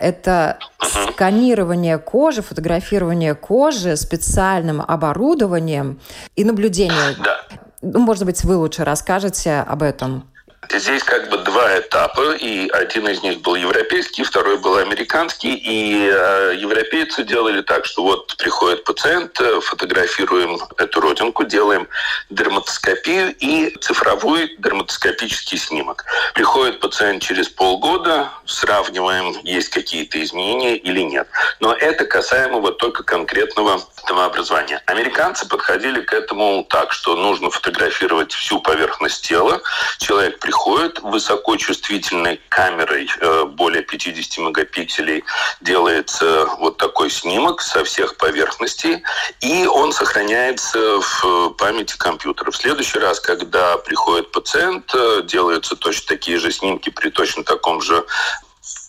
Это 0.00 0.58
сканирование 0.82 1.98
кожи, 1.98 2.42
фотографирование 2.42 3.34
кожи 3.34 3.96
специальным 3.96 4.80
оборудованием 4.80 6.00
и 6.36 6.44
наблюдение. 6.44 7.16
Да. 7.22 7.38
Ну, 7.82 8.00
может 8.00 8.24
быть, 8.24 8.42
вы 8.44 8.56
лучше 8.56 8.84
расскажете 8.84 9.64
об 9.66 9.82
этом. 9.82 10.24
Здесь 10.70 11.02
как 11.04 11.30
бы 11.30 11.38
два 11.38 11.78
этапа, 11.78 12.34
и 12.34 12.68
один 12.68 13.08
из 13.08 13.22
них 13.22 13.40
был 13.40 13.54
европейский, 13.54 14.24
второй 14.24 14.58
был 14.58 14.76
американский, 14.76 15.54
и 15.54 16.10
э, 16.12 16.54
европейцы 16.56 17.22
делали 17.22 17.62
так, 17.62 17.86
что 17.86 18.02
вот 18.02 18.36
приходит 18.36 18.84
пациент, 18.84 19.40
э, 19.40 19.60
фотографируем 19.60 20.58
эту 20.76 21.00
родинку, 21.00 21.44
делаем 21.44 21.88
дерматоскопию 22.28 23.34
и 23.38 23.70
цифровой 23.80 24.56
дерматоскопический 24.58 25.58
снимок. 25.58 26.04
Приходит 26.34 26.80
пациент 26.80 27.22
через 27.22 27.48
полгода, 27.48 28.30
сравниваем, 28.44 29.38
есть 29.44 29.70
какие-то 29.70 30.22
изменения 30.22 30.76
или 30.76 31.00
нет. 31.00 31.28
Но 31.60 31.72
это 31.72 32.04
касаемо 32.04 32.58
вот 32.58 32.78
только 32.78 33.04
конкретного 33.04 33.80
образования. 34.16 34.82
Американцы 34.86 35.46
подходили 35.48 36.00
к 36.00 36.12
этому 36.12 36.64
так, 36.68 36.92
что 36.92 37.16
нужно 37.16 37.50
фотографировать 37.50 38.32
всю 38.32 38.60
поверхность 38.60 39.26
тела. 39.26 39.60
Человек 39.98 40.38
приходит 40.38 40.58
приходит 40.68 41.00
высокочувствительной 41.02 42.40
камерой 42.48 43.08
э, 43.20 43.44
более 43.44 43.82
50 43.82 44.38
мегапикселей, 44.38 45.24
делается 45.60 46.46
вот 46.58 46.76
такой 46.76 47.10
снимок 47.10 47.60
со 47.60 47.84
всех 47.84 48.16
поверхностей, 48.16 49.02
и 49.40 49.66
он 49.66 49.92
сохраняется 49.92 51.00
в 51.00 51.50
памяти 51.50 51.96
компьютера. 51.96 52.50
В 52.50 52.56
следующий 52.56 52.98
раз, 52.98 53.20
когда 53.20 53.78
приходит 53.78 54.30
пациент, 54.30 54.92
э, 54.94 55.22
делаются 55.24 55.76
точно 55.76 56.08
такие 56.08 56.38
же 56.38 56.50
снимки 56.50 56.90
при 56.90 57.10
точно 57.10 57.44
таком 57.44 57.80
же 57.80 58.04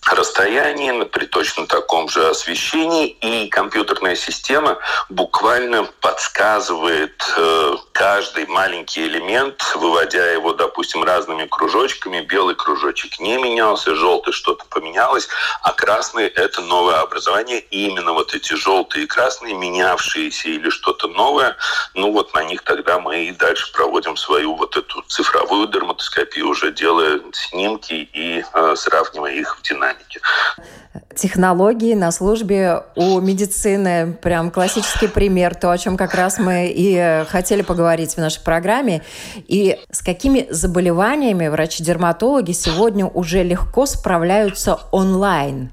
расстоянии, 0.06 1.04
при 1.04 1.26
точно 1.26 1.68
таком 1.68 2.10
же 2.10 2.30
освещении, 2.30 3.08
и 3.08 3.48
компьютерная 3.50 4.16
система 4.16 4.78
буквально 5.10 5.84
подсказывает 6.02 7.22
э, 7.38 7.76
каждый 7.92 8.46
маленький 8.48 9.06
элемент, 9.06 9.62
выводя 9.76 10.32
его, 10.32 10.54
допустим, 10.54 11.04
разными 11.04 11.46
кружочками. 11.46 12.22
Белый 12.22 12.56
кружочек 12.56 13.20
не 13.20 13.38
менялся, 13.38 13.96
желтый 13.96 14.34
что-то 14.34 14.66
поменялось, 14.70 15.28
а 15.62 15.74
красный— 15.74 16.28
это 16.28 16.62
новое 16.62 17.02
образование. 17.02 17.60
И 17.60 17.88
именно 17.88 18.14
вот 18.14 18.34
эти 18.34 18.54
желтые 18.54 19.04
и 19.04 19.08
красные, 19.08 19.54
менявшиеся 19.54 20.50
или 20.50 20.70
что-то 20.70 21.08
новое, 21.08 21.58
ну 21.94 22.12
вот 22.12 22.34
на 22.34 22.44
них 22.44 22.64
тогда 22.64 23.00
мы 23.00 23.26
и 23.26 23.32
дальше 23.32 23.72
проводим 23.74 24.16
свою 24.18 24.56
вот 24.56 24.76
эту 24.78 25.02
цифровую 25.04 25.68
дерматоскопию, 25.68 26.48
уже 26.48 26.72
делая 26.72 27.22
снимки 27.34 28.10
и 28.14 28.44
э, 28.54 28.76
сравнивая 28.76 29.34
их 29.34 29.58
в 29.58 29.62
динамике 29.62 29.89
динамики. 29.94 30.20
Технологии 31.16 31.94
на 31.94 32.12
службе 32.12 32.84
у 32.96 33.20
медицины. 33.20 34.18
Прям 34.22 34.52
классический 34.52 35.08
пример, 35.08 35.56
то, 35.56 35.72
о 35.72 35.78
чем 35.78 35.98
как 35.98 36.14
раз 36.14 36.40
мы 36.40 36.72
и 36.74 37.26
хотели 37.30 37.62
поговорить 37.62 38.14
в 38.14 38.18
нашей 38.18 38.42
программе. 38.42 39.02
И 39.36 39.78
с 39.92 40.02
какими 40.02 40.48
заболеваниями 40.50 41.48
врачи-дерматологи 41.48 42.52
сегодня 42.54 43.06
уже 43.06 43.44
легко 43.44 43.86
справляются 43.86 44.80
онлайн? 44.92 45.72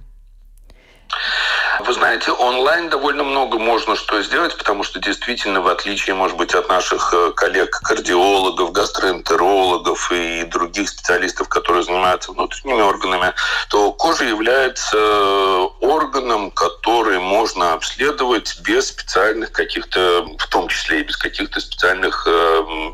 Вы 1.80 1.92
знаете, 1.92 2.30
онлайн 2.32 2.88
довольно 2.88 3.22
много 3.22 3.58
можно 3.58 3.96
что 3.96 4.22
сделать, 4.22 4.56
потому 4.56 4.82
что 4.82 4.98
действительно, 4.98 5.60
в 5.60 5.68
отличие, 5.68 6.14
может 6.14 6.36
быть, 6.36 6.54
от 6.54 6.68
наших 6.68 7.12
э, 7.12 7.32
коллег-кардиологов, 7.32 8.72
гастроэнтерологов 8.72 10.10
и 10.10 10.44
других 10.44 10.88
специалистов, 10.88 11.48
которые 11.48 11.82
занимаются 11.82 12.32
внутренними 12.32 12.80
органами, 12.80 13.34
то 13.68 13.92
кожа 13.92 14.24
является 14.24 14.96
э, 14.96 15.66
органом, 15.80 16.50
который 16.50 17.18
можно 17.18 17.74
обследовать 17.74 18.58
без 18.60 18.88
специальных 18.88 19.52
каких-то, 19.52 20.26
в 20.38 20.46
том 20.48 20.68
числе 20.68 21.00
и 21.00 21.02
без 21.02 21.16
каких-то 21.16 21.60
специальных 21.60 22.26
э, 22.26 22.30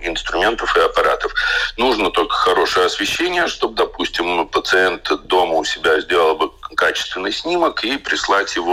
инструментов 0.03 0.77
и 0.77 0.81
аппаратов. 0.81 1.33
Нужно 1.77 2.11
только 2.11 2.35
хорошее 2.35 2.87
освещение, 2.87 3.47
чтобы, 3.47 3.75
допустим, 3.75 4.49
пациент 4.49 5.09
дома 5.27 5.55
у 5.55 5.65
себя 5.65 6.01
сделал 6.01 6.35
бы 6.35 6.51
качественный 6.75 7.33
снимок 7.33 7.85
и 7.85 7.97
прислать 7.97 8.55
его 8.57 8.72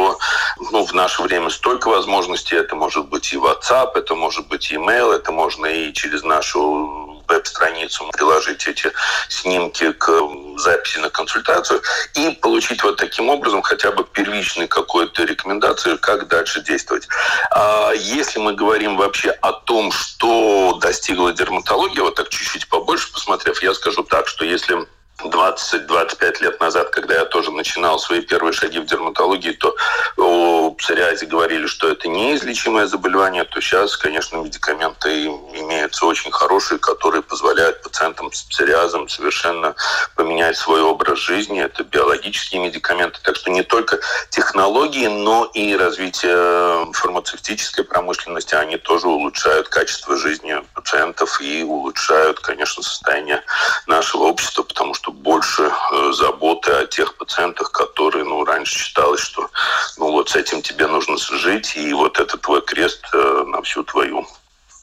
ну, 0.72 0.86
в 0.86 0.94
наше 0.94 1.22
время 1.22 1.50
столько 1.50 1.90
возможностей. 1.90 2.56
Это 2.56 2.76
может 2.76 3.08
быть 3.08 3.34
и 3.34 3.38
WhatsApp, 3.38 3.92
это 3.96 4.16
может 4.16 4.48
быть 4.48 4.72
email, 4.72 5.14
это 5.14 5.32
можно 5.32 5.66
и 5.66 5.94
через 5.94 6.24
нашу 6.24 7.10
веб-страницу, 7.30 8.10
приложить 8.12 8.68
эти 8.68 8.92
снимки 9.30 9.92
к 9.94 10.12
записи 10.58 10.98
на 10.98 11.10
консультацию 11.10 11.82
и 12.16 12.32
получить 12.32 12.84
вот 12.84 12.98
таким 12.98 13.30
образом 13.30 13.62
хотя 13.62 13.92
бы 13.92 14.04
первичную 14.04 14.68
какую-то 14.68 15.24
рекомендацию, 15.24 16.00
как 16.00 16.28
дальше 16.28 16.62
действовать. 16.62 17.08
А 17.52 17.92
если 17.94 18.40
мы 18.40 18.54
говорим 18.54 18.98
вообще 18.98 19.30
о 19.30 19.54
том, 19.54 19.92
что 19.92 20.80
достигла 20.82 21.32
дерматология, 21.32 22.02
вот 22.02 22.16
так 22.16 22.30
чуть-чуть 22.30 22.68
побольше 22.68 23.12
посмотрев, 23.14 23.62
я 23.62 23.74
скажу 23.74 24.04
так, 24.04 24.28
что 24.28 24.44
если 24.44 24.88
20-25 25.24 26.42
лет 26.44 26.60
назад, 26.60 26.90
когда 26.90 27.16
я 27.16 27.26
тоже 27.26 27.52
начинал 27.52 28.00
свои 28.00 28.22
первые 28.22 28.54
шаги 28.54 28.80
в 28.80 28.86
дерматологии, 28.86 29.52
то 29.52 29.76
о 30.18 30.72
псориазе 30.72 31.26
говорили, 31.26 31.66
что 31.68 31.90
это 31.90 32.08
неизлечимое 32.08 32.88
заболевание, 32.88 33.44
то 33.44 33.62
сейчас, 33.62 33.98
конечно, 33.98 34.38
медикаменты 34.38 35.26
имеются 35.26 36.06
очень 36.06 36.32
хорошие, 36.32 36.80
которые 36.80 37.22
позволяют 37.22 37.82
пациентам 37.82 38.32
с 38.32 38.44
псориазом 38.44 39.10
совершенно 39.10 39.76
поменять 40.16 40.58
свой 40.58 40.82
образ 40.82 41.20
жизни. 41.20 41.62
Это 41.62 41.84
биологические 41.84 42.62
медикаменты. 42.62 43.20
Так 43.24 43.36
что 43.36 43.50
не 43.50 43.64
только 43.64 44.00
технологии, 44.30 45.08
но 45.08 45.46
и 45.54 45.76
развитие 45.76 46.92
фармацевтической 46.94 47.84
промышленности, 47.84 48.56
они 48.56 48.78
тоже 48.78 49.08
улучшают 49.08 49.70
качество 49.70 50.16
жизни 50.18 50.62
пациентов 50.80 51.42
и 51.42 51.64
улучшают, 51.64 52.40
конечно, 52.40 52.82
состояние 52.82 53.42
нашего 53.88 54.24
общества, 54.24 54.64
потому 54.64 54.94
что 54.94 55.12
больше 55.12 55.64
э, 55.64 56.12
заботы 56.14 56.72
о 56.72 56.86
тех 56.86 57.16
пациентах, 57.18 57.72
которые, 57.72 58.24
ну, 58.24 58.46
раньше 58.46 58.78
считалось, 58.78 59.20
что, 59.20 59.50
ну, 59.98 60.12
вот 60.12 60.30
с 60.30 60.36
этим 60.36 60.62
тебе 60.62 60.88
нужно 60.88 61.18
жить, 61.18 61.76
и 61.76 61.94
вот 61.94 62.20
это 62.20 62.38
твой 62.38 62.62
крест 62.62 63.04
э, 63.14 63.44
на 63.48 63.62
всю 63.62 63.84
твою 63.84 64.26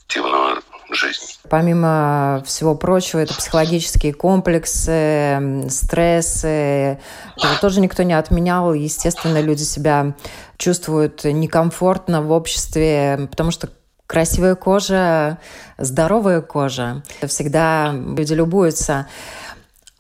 активную 0.04 0.62
жизнь. 0.90 1.38
Помимо 1.50 2.42
всего 2.46 2.74
прочего, 2.74 3.20
это 3.20 3.34
психологические 3.34 4.14
комплексы, 4.14 5.66
стрессы. 5.68 7.00
Это 7.36 7.60
тоже 7.60 7.80
никто 7.80 8.04
не 8.04 8.14
отменял. 8.14 8.72
Естественно, 8.72 9.40
люди 9.40 9.62
себя 9.62 10.14
чувствуют 10.58 11.24
некомфортно 11.24 12.22
в 12.22 12.30
обществе, 12.30 13.26
потому 13.30 13.50
что 13.50 13.68
красивая 14.06 14.54
кожа, 14.54 15.38
здоровая 15.78 16.40
кожа. 16.40 17.02
Всегда 17.26 17.92
люди 17.92 18.32
любуются. 18.34 19.06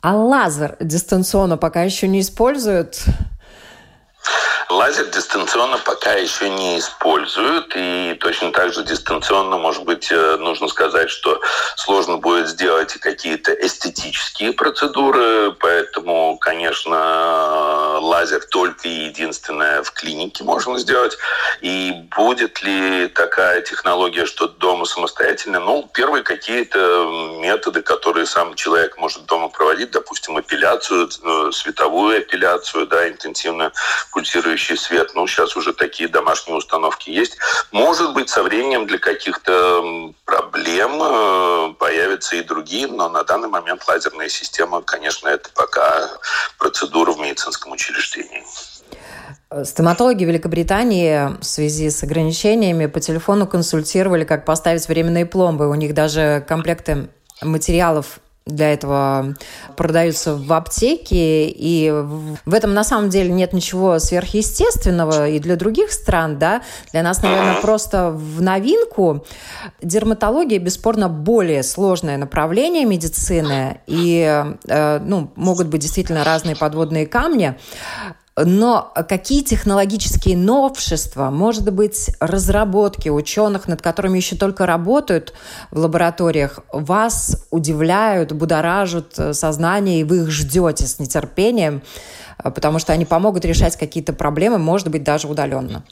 А 0.00 0.14
лазер 0.14 0.76
дистанционно 0.80 1.56
пока 1.56 1.82
еще 1.82 2.06
не 2.08 2.20
используют? 2.20 3.04
Лазер 4.68 5.06
дистанционно 5.06 5.78
пока 5.78 6.14
еще 6.14 6.50
не 6.50 6.80
используют, 6.80 7.72
и 7.76 8.16
точно 8.20 8.50
так 8.50 8.72
же 8.72 8.82
дистанционно, 8.82 9.58
может 9.58 9.84
быть, 9.84 10.10
э, 10.10 10.36
нужно 10.38 10.66
сказать, 10.66 11.08
что 11.08 11.40
сложно 11.76 12.16
будет 12.16 12.48
сделать 12.48 12.92
какие-то 12.94 13.52
эстетические 13.52 14.52
процедуры, 14.52 15.52
поэтому, 15.60 16.36
конечно, 16.38 18.00
лазер 18.00 18.44
только 18.50 18.88
и 18.88 19.06
единственное 19.06 19.84
в 19.84 19.92
клинике 19.92 20.42
можно 20.42 20.78
сделать. 20.78 21.16
И 21.60 21.92
будет 22.16 22.60
ли 22.62 23.06
такая 23.06 23.62
технология, 23.62 24.26
что 24.26 24.48
дома 24.48 24.84
самостоятельно? 24.84 25.60
Ну, 25.60 25.88
первые 25.94 26.24
какие-то 26.24 27.38
методы, 27.40 27.82
которые 27.82 28.26
сам 28.26 28.54
человек 28.54 28.98
может 28.98 29.26
дома 29.26 29.48
проводить, 29.48 29.92
допустим, 29.92 30.40
эпиляцию, 30.40 31.08
э, 31.08 31.50
световую 31.52 32.18
эпиляцию, 32.18 32.88
да, 32.88 33.08
интенсивно 33.08 33.70
пульсирующую 34.10 34.55
падающий 34.56 34.76
свет. 34.76 35.10
Ну, 35.14 35.26
сейчас 35.26 35.56
уже 35.56 35.72
такие 35.72 36.08
домашние 36.08 36.56
установки 36.56 37.10
есть. 37.10 37.36
Может 37.72 38.14
быть, 38.14 38.28
со 38.28 38.42
временем 38.42 38.86
для 38.86 38.98
каких-то 38.98 40.12
проблем 40.24 41.00
э, 41.02 41.74
появятся 41.78 42.36
и 42.36 42.42
другие, 42.42 42.86
но 42.86 43.08
на 43.08 43.22
данный 43.24 43.48
момент 43.48 43.86
лазерная 43.86 44.28
система, 44.28 44.80
конечно, 44.82 45.28
это 45.28 45.50
пока 45.54 46.10
процедура 46.58 47.12
в 47.12 47.18
медицинском 47.18 47.72
учреждении. 47.72 48.44
Стоматологи 49.64 50.24
Великобритании 50.24 51.38
в 51.40 51.44
связи 51.44 51.90
с 51.90 52.02
ограничениями 52.02 52.86
по 52.86 53.00
телефону 53.00 53.46
консультировали, 53.46 54.24
как 54.24 54.44
поставить 54.44 54.88
временные 54.88 55.26
пломбы. 55.26 55.68
У 55.68 55.74
них 55.74 55.94
даже 55.94 56.44
комплекты 56.48 57.08
материалов 57.42 58.18
для 58.46 58.72
этого 58.72 59.34
продаются 59.76 60.36
в 60.36 60.52
аптеке, 60.52 61.48
и 61.48 61.90
в 61.90 62.54
этом 62.54 62.74
на 62.74 62.84
самом 62.84 63.10
деле 63.10 63.32
нет 63.32 63.52
ничего 63.52 63.98
сверхъестественного 63.98 65.28
и 65.28 65.40
для 65.40 65.56
других 65.56 65.90
стран, 65.90 66.38
да, 66.38 66.62
для 66.92 67.02
нас, 67.02 67.22
наверное, 67.22 67.60
просто 67.60 68.10
в 68.10 68.40
новинку. 68.40 69.26
Дерматология, 69.82 70.58
бесспорно, 70.58 71.08
более 71.08 71.64
сложное 71.64 72.16
направление 72.18 72.84
медицины, 72.84 73.80
и, 73.88 74.44
э, 74.68 74.98
ну, 75.00 75.32
могут 75.34 75.66
быть 75.66 75.82
действительно 75.82 76.22
разные 76.22 76.54
подводные 76.54 77.06
камни, 77.06 77.56
но 78.36 78.92
какие 79.08 79.42
технологические 79.42 80.36
новшества, 80.36 81.30
может 81.30 81.72
быть, 81.72 82.10
разработки 82.20 83.08
ученых, 83.08 83.66
над 83.66 83.80
которыми 83.80 84.18
еще 84.18 84.36
только 84.36 84.66
работают 84.66 85.32
в 85.70 85.78
лабораториях, 85.78 86.60
вас 86.70 87.46
удивляют, 87.50 88.32
будоражат 88.32 89.18
э, 89.18 89.32
сознание, 89.32 90.00
и 90.00 90.04
вы 90.04 90.18
их 90.18 90.30
ждете 90.30 90.86
с 90.86 90.98
нетерпением, 90.98 91.82
э, 92.44 92.50
потому 92.50 92.78
что 92.78 92.92
они 92.92 93.06
помогут 93.06 93.46
решать 93.46 93.76
какие-то 93.76 94.12
проблемы, 94.12 94.58
может 94.58 94.88
быть, 94.88 95.02
даже 95.02 95.28
удаленно? 95.28 95.82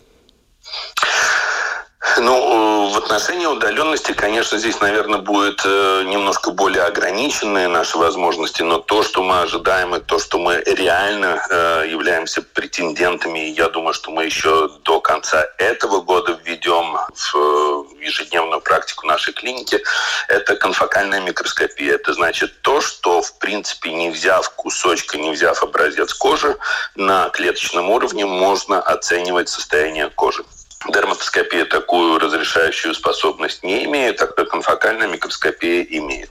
Ну, 2.18 2.90
в 2.90 2.98
отношении 2.98 3.46
удаленности, 3.46 4.12
конечно, 4.12 4.58
здесь, 4.58 4.78
наверное, 4.80 5.20
будет 5.20 5.62
э, 5.64 6.02
немножко 6.04 6.50
более 6.50 6.82
ограниченные 6.82 7.66
наши 7.66 7.96
возможности, 7.96 8.62
но 8.62 8.78
то, 8.78 9.02
что 9.02 9.22
мы 9.22 9.40
ожидаем, 9.40 9.94
и 9.94 10.00
то, 10.00 10.18
что 10.18 10.38
мы 10.38 10.62
реально 10.66 11.42
э, 11.50 11.86
являемся 11.88 12.42
претендентами, 12.42 13.38
я 13.38 13.68
думаю, 13.70 13.94
что 13.94 14.10
мы 14.10 14.26
еще 14.26 14.68
до 14.84 15.00
конца 15.00 15.46
этого 15.58 16.02
года 16.02 16.38
введем 16.44 16.98
в 17.14 17.36
э, 17.36 18.04
ежедневную 18.04 18.60
практику 18.60 19.06
нашей 19.06 19.32
клиники, 19.32 19.82
это 20.28 20.56
конфокальная 20.56 21.20
микроскопия. 21.20 21.94
Это 21.94 22.12
значит 22.12 22.60
то, 22.60 22.80
что, 22.82 23.22
в 23.22 23.38
принципе, 23.38 23.92
не 23.92 24.10
взяв 24.10 24.48
кусочка, 24.50 25.16
не 25.16 25.30
взяв 25.30 25.62
образец 25.62 26.12
кожи, 26.12 26.56
на 26.96 27.30
клеточном 27.30 27.90
уровне 27.90 28.26
можно 28.26 28.80
оценивать 28.80 29.48
состояние 29.48 30.10
кожи. 30.10 30.44
Дерматоскопия 30.88 31.64
такую 31.64 32.18
разрешающую 32.18 32.94
способность 32.94 33.62
не 33.62 33.84
имеет, 33.84 34.16
так 34.16 34.34
как 34.34 34.50
конфокальная 34.50 35.08
микроскопия 35.08 35.82
имеет. 35.82 36.30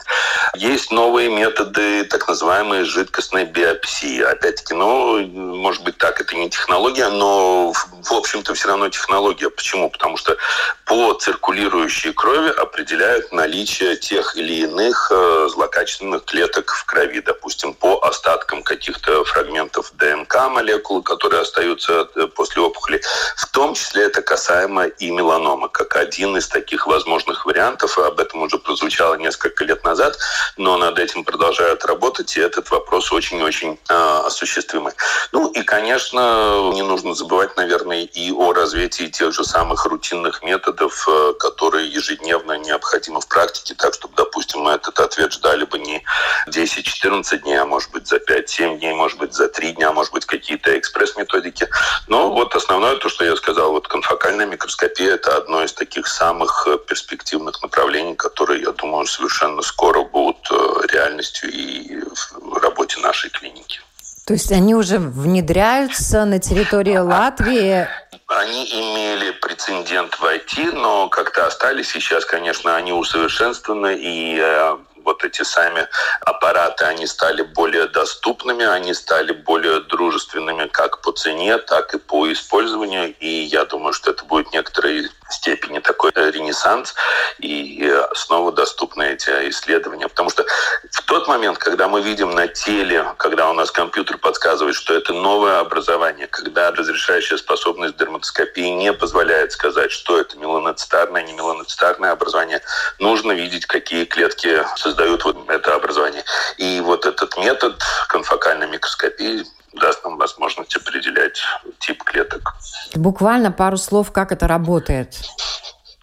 Есть 0.56 0.92
новые 0.92 1.30
методы 1.30 2.04
так 2.04 2.28
называемой 2.28 2.84
жидкостной 2.84 3.46
биопсии. 3.46 4.22
Опять-таки, 4.22 4.76
ну, 4.76 5.26
может 5.26 5.84
быть 5.84 5.98
так, 5.98 6.22
это 6.22 6.36
не 6.36 6.52
технология, 6.52 7.10
но 7.10 7.74
в 7.74 8.14
общем-то 8.14 8.54
все 8.54 8.68
равно 8.68 8.90
технология. 8.90 9.50
Почему? 9.50 9.90
Потому 9.90 10.18
что 10.18 10.38
по 10.86 11.14
циркулирующей 11.14 12.14
крови 12.14 12.50
определяют 12.50 13.32
наличие 13.32 13.96
тех 13.96 14.36
или 14.36 14.62
иных 14.62 15.12
э, 15.12 15.48
злокачественных 15.50 16.26
клеток 16.26 16.72
в 16.72 16.86
крови. 16.86 17.22
Допустим, 17.22 17.74
по 17.74 18.00
остаткам 18.06 18.62
каких-то 18.62 19.24
фрагментов 19.26 19.92
ДНК 19.98 20.50
молекулы, 20.50 21.02
которые 21.02 21.42
остаются 21.42 22.08
э, 22.16 22.28
после 22.28 22.62
опухоли. 22.62 23.02
В 23.36 23.48
том 23.48 23.74
числе 23.74 24.04
это 24.04 24.22
касается 24.22 24.43
касаемо 24.44 24.88
и 24.88 25.10
меланомы, 25.12 25.70
как 25.70 25.96
один 25.96 26.36
из 26.36 26.48
таких 26.48 26.88
возможных 26.88 27.46
вариантов. 27.46 27.98
Об 27.98 28.20
этом 28.20 28.42
уже 28.42 28.58
прозвучало 28.58 29.16
несколько 29.16 29.64
лет 29.64 29.84
назад, 29.86 30.18
но 30.58 30.78
над 30.78 31.00
этим 31.00 31.24
продолжают 31.24 31.86
работать, 31.86 32.36
и 32.36 32.42
этот 32.42 32.70
вопрос 32.72 33.12
очень-очень 33.14 33.80
э, 33.90 34.22
осуществимый. 34.26 34.94
Ну 35.32 35.50
и, 35.52 35.64
конечно, 35.64 36.72
не 36.74 36.82
нужно 36.82 37.14
забывать, 37.14 37.56
наверное, 37.56 38.02
и 38.02 38.32
о 38.32 38.54
развитии 38.54 39.08
тех 39.08 39.34
же 39.34 39.46
самых 39.46 39.86
рутинных 39.86 40.44
методов, 40.44 41.08
э, 41.08 41.34
которые 41.40 41.88
ежедневно 41.88 42.58
необходимы 42.58 43.22
в 43.22 43.28
практике, 43.28 43.76
так, 43.76 43.94
чтобы, 43.94 44.14
допустим, 44.18 44.62
мы 44.62 44.72
этот 44.72 45.00
ответ 45.00 45.32
ждали 45.32 45.64
бы 45.64 45.80
не 45.80 46.04
10-14 46.50 47.38
дней, 47.44 47.62
а 47.62 47.66
может 47.66 47.92
быть 47.92 48.08
за 48.08 48.18
5-7 48.18 48.80
дней, 48.80 48.94
может 48.94 49.18
быть 49.20 49.34
за 49.34 49.48
3 49.48 49.72
дня, 49.72 49.94
может 49.94 50.12
быть 50.12 50.26
какие-то 50.26 50.78
экспресс-методики. 50.78 51.70
Но 52.08 52.32
вот 52.32 52.56
основное 52.56 52.98
то, 52.98 53.08
что 53.08 53.24
я 53.24 53.36
сказал, 53.38 53.72
вот 53.72 53.88
конфокальная 53.88 54.33
Спектральная 54.34 54.52
микроскопия– 54.52 55.14
это 55.14 55.38
одно 55.38 55.64
из 55.64 55.74
таких 55.74 56.08
самых 56.08 56.68
э, 56.68 56.80
перспективных 56.80 57.62
направлений, 57.62 58.16
которые, 58.16 58.64
я 58.64 58.72
думаю, 58.72 59.06
совершенно 59.06 59.62
скоро 59.62 60.04
будут 60.04 60.48
э, 60.50 60.88
реальностью 60.92 61.52
и 61.52 62.00
в 62.42 62.58
работе 62.58 63.00
нашей 63.00 63.30
клиники. 63.30 63.80
То 64.26 64.34
есть 64.34 64.52
они 64.52 64.74
уже 64.74 64.98
внедряются 64.98 66.26
на 66.26 66.40
территории 66.40 66.98
Латвии? 66.98 67.88
Они 68.26 68.66
имели 68.66 69.30
прецедент 69.34 70.20
войти, 70.20 70.64
но 70.64 71.10
как-то 71.10 71.46
остались. 71.46 71.90
Сейчас, 71.90 72.26
конечно, 72.26 72.76
они 72.76 72.92
усовершенствованы, 72.92 73.96
и 74.00 74.40
э, 74.42 74.78
вот 75.04 75.24
эти 75.24 75.44
сами 75.44 75.88
аппараты, 76.22 76.86
они 76.86 77.08
стали 77.08 77.42
более 77.42 77.88
доступными, 77.88 78.66
они 78.66 78.94
стали 78.94 79.32
более 79.32 79.82
дружественными 79.82 80.68
как 80.68 81.02
по 81.02 81.12
цене, 81.12 81.58
так 81.58 81.94
и 81.94 82.00
по 82.00 82.32
использованию. 82.32 83.14
И 83.20 83.28
я 83.28 83.66
думаю, 83.66 83.94
что 83.94 84.12
это 84.12 84.26
будет 84.26 84.52
некоторый 84.54 85.10
степени 85.34 85.80
такой 85.80 86.12
ренессанс, 86.16 86.96
и 87.40 87.94
снова 88.14 88.52
доступны 88.52 89.04
эти 89.14 89.30
исследования. 89.50 90.08
Потому 90.08 90.30
что 90.30 90.46
в 90.92 91.02
тот 91.04 91.28
момент, 91.28 91.58
когда 91.58 91.88
мы 91.88 92.02
видим 92.02 92.32
на 92.32 92.48
теле, 92.48 93.06
когда 93.18 93.50
у 93.50 93.54
нас 93.54 93.72
компьютер 93.72 94.18
подсказывает, 94.18 94.76
что 94.76 94.94
это 94.94 95.14
новое 95.14 95.60
образование, 95.60 96.28
когда 96.28 96.72
разрешающая 96.72 97.38
способность 97.38 97.98
дерматоскопии 97.98 98.70
не 98.70 98.94
позволяет 98.94 99.52
сказать, 99.52 99.92
что 99.92 100.20
это 100.20 100.38
меланоцитарное, 100.38 101.24
не 101.24 101.34
меланоцитарное 101.34 102.12
образование, 102.12 102.62
нужно 103.00 103.32
видеть, 103.32 103.66
какие 103.66 104.06
клетки 104.06 104.64
создают 104.76 105.26
вот 105.26 105.50
это 105.50 105.76
образование. 105.76 106.24
И 106.58 106.80
вот 106.82 107.06
этот 107.06 107.38
метод 107.38 107.82
конфокальной 108.08 108.68
микроскопии 108.68 109.46
даст 109.74 110.04
нам 110.04 110.18
возможность 110.18 110.76
определять 110.76 111.42
тип 111.80 112.04
клеток. 112.04 112.56
Буквально 112.96 113.52
пару 113.52 113.78
слов, 113.78 114.12
как 114.12 114.32
это 114.32 114.48
работает. 114.48 115.16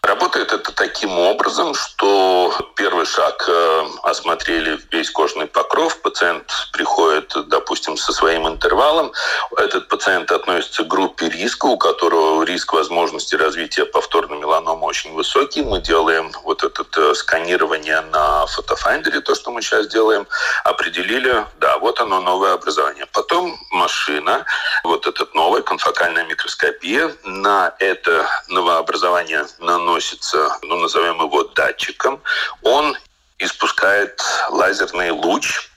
Работает 0.03 0.53
это 0.53 0.73
таким 0.73 1.19
образом, 1.19 1.75
что 1.75 2.40
первый 2.77 3.07
шаг 3.07 3.45
э, 3.49 3.85
осмотрели 4.03 4.79
весь 4.91 5.11
кожный 5.11 5.47
покров, 5.47 6.01
пациент 6.03 6.51
приходит, 6.73 7.33
допустим, 7.49 7.97
со 7.97 8.13
своим 8.13 8.47
интервалом, 8.47 9.13
этот 9.57 9.89
пациент 9.89 10.31
относится 10.33 10.85
к 10.85 10.89
группе 10.89 11.29
риска, 11.29 11.67
у 11.67 11.77
которого 11.77 12.43
риск 12.45 12.73
возможности 12.73 13.35
развития 13.35 13.85
повторной 13.85 14.39
меланомы 14.39 14.87
очень 14.87 15.13
высокий. 15.15 15.63
Мы 15.63 15.81
делаем 15.81 16.33
вот 16.45 16.63
это 16.65 16.85
э, 16.97 17.15
сканирование 17.15 18.01
на 18.03 18.47
фотофайндере, 18.47 19.21
то, 19.21 19.35
что 19.35 19.51
мы 19.51 19.63
сейчас 19.63 19.89
делаем, 19.89 20.27
определили, 20.65 21.47
да, 21.59 21.79
вот 21.79 22.01
оно 22.01 22.21
новое 22.21 22.55
образование. 22.55 23.07
Потом 23.13 23.59
машина, 23.71 24.45
вот 24.85 25.07
этот 25.07 25.35
новый 25.35 25.63
конфокальная 25.63 26.25
микроскопия, 26.25 27.15
на 27.25 27.75
это 27.79 28.27
новообразование 28.49 29.47
наносит 29.59 30.01
наносится, 30.01 30.59
ну, 30.63 30.77
назовем 30.77 31.21
его 31.21 31.45
датчиком, 31.45 32.21
он 32.63 32.97
испускает 33.39 34.21
лазерный 34.51 35.11
луч, 35.11 35.71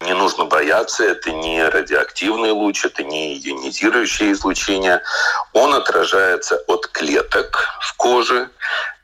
не 0.00 0.14
нужно 0.14 0.46
бояться, 0.46 1.04
это 1.04 1.30
не 1.30 1.62
радиоактивный 1.62 2.52
луч, 2.52 2.84
это 2.84 3.02
не 3.02 3.36
ионизирующее 3.36 4.32
излучение. 4.32 5.02
Он 5.52 5.74
отражается 5.74 6.56
от 6.66 6.86
клеток 6.86 7.68
в 7.80 7.96
коже, 7.96 8.50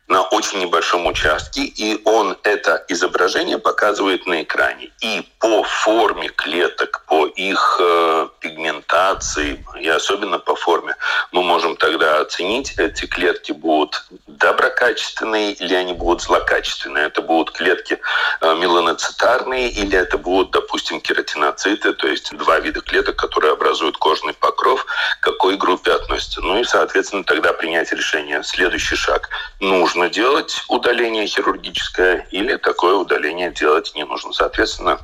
на 0.08 0.22
очень 0.22 0.60
небольшом 0.60 1.06
участке, 1.06 1.62
и 1.62 2.00
он 2.04 2.36
это 2.44 2.84
изображение 2.88 3.58
показывает 3.58 4.26
на 4.26 4.42
экране. 4.42 4.90
И 5.00 5.28
по 5.40 5.64
форме 5.64 6.28
клеток, 6.28 7.04
по 7.06 7.26
их 7.26 7.80
э, 7.80 8.28
пигментации, 8.40 9.64
и 9.80 9.88
особенно 9.88 10.38
по 10.38 10.54
форме, 10.54 10.94
мы 11.32 11.42
можем 11.42 11.76
тогда 11.76 12.20
оценить, 12.20 12.74
эти 12.78 13.06
клетки 13.06 13.52
будут 13.52 14.04
доброкачественные 14.26 15.52
или 15.52 15.74
они 15.74 15.92
будут 15.92 16.22
злокачественные. 16.22 17.06
Это 17.06 17.22
будут 17.22 17.50
клетки 17.50 17.98
э, 18.40 18.54
меланоцитарные 18.54 19.70
или 19.70 19.98
это 19.98 20.18
будут, 20.18 20.52
допустим, 20.52 21.00
кератиноциты, 21.00 21.92
то 21.94 22.06
есть 22.06 22.36
два 22.36 22.60
вида 22.60 22.80
клеток, 22.80 23.16
которые 23.16 23.52
образуют 23.52 23.96
кожный 23.96 24.34
покров, 24.34 24.86
к 25.20 25.24
какой 25.24 25.56
группе 25.56 25.92
относятся. 25.92 26.40
Ну 26.42 26.60
и, 26.60 26.64
соответственно, 26.64 27.24
тогда 27.24 27.52
принять 27.52 27.92
решение. 27.92 28.42
Следующий 28.44 28.96
шаг. 28.96 29.28
Нужно 29.60 29.95
нужно 29.96 30.10
делать 30.10 30.62
удаление 30.68 31.26
хирургическое 31.26 32.26
или 32.30 32.56
такое 32.56 32.96
удаление 32.96 33.50
делать 33.50 33.92
не 33.94 34.04
нужно. 34.04 34.32
Соответственно, 34.32 35.00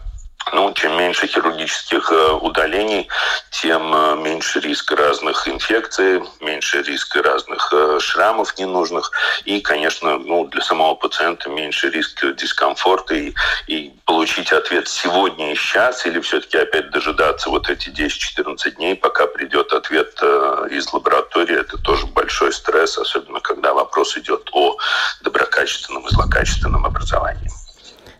ну, 0.52 0.72
чем 0.74 0.96
меньше 0.96 1.26
хирургических 1.26 2.12
э, 2.12 2.32
удалений, 2.32 3.08
тем 3.50 3.94
э, 3.94 4.16
меньше 4.16 4.60
риска 4.60 4.94
разных 4.96 5.48
инфекций, 5.48 6.22
меньше 6.40 6.82
риска 6.82 7.22
разных 7.22 7.72
э, 7.72 7.98
шрамов 8.00 8.58
ненужных. 8.58 9.10
И, 9.44 9.60
конечно, 9.60 10.18
ну, 10.18 10.46
для 10.46 10.60
самого 10.60 10.94
пациента 10.94 11.48
меньше 11.48 11.88
риск 11.90 12.24
дискомфорта. 12.36 13.14
И, 13.14 13.34
и 13.66 13.92
получить 14.04 14.52
ответ 14.52 14.88
сегодня 14.88 15.52
и 15.52 15.56
сейчас, 15.56 16.04
или 16.06 16.20
все-таки 16.20 16.58
опять 16.58 16.90
дожидаться 16.90 17.48
вот 17.48 17.70
эти 17.70 17.88
10-14 17.88 18.72
дней, 18.72 18.94
пока 18.94 19.26
придет 19.26 19.72
ответ 19.72 20.20
из 20.70 20.92
лаборатории, 20.92 21.58
это 21.58 21.78
тоже 21.78 22.06
большой 22.06 22.52
стресс, 22.52 22.98
особенно 22.98 23.40
когда 23.40 23.72
вопрос 23.72 24.16
идет 24.18 24.48
о 24.52 24.76
доброкачественном 25.22 26.06
и 26.06 26.10
злокачественном 26.10 26.84
образовании. 26.84 27.61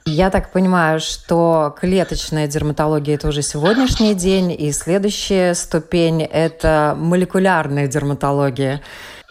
Я 0.04 0.30
так 0.30 0.52
понимаю, 0.52 1.00
что 1.00 1.74
клеточная 1.78 2.46
дерматология– 2.46 3.14
это 3.16 3.28
уже 3.28 3.42
сегодняшний 3.42 4.14
день, 4.14 4.52
и 4.52 4.72
следующая 4.72 5.54
ступень– 5.54 6.22
это 6.32 6.94
молекулярная 6.98 7.86
дерматология. 7.86 8.82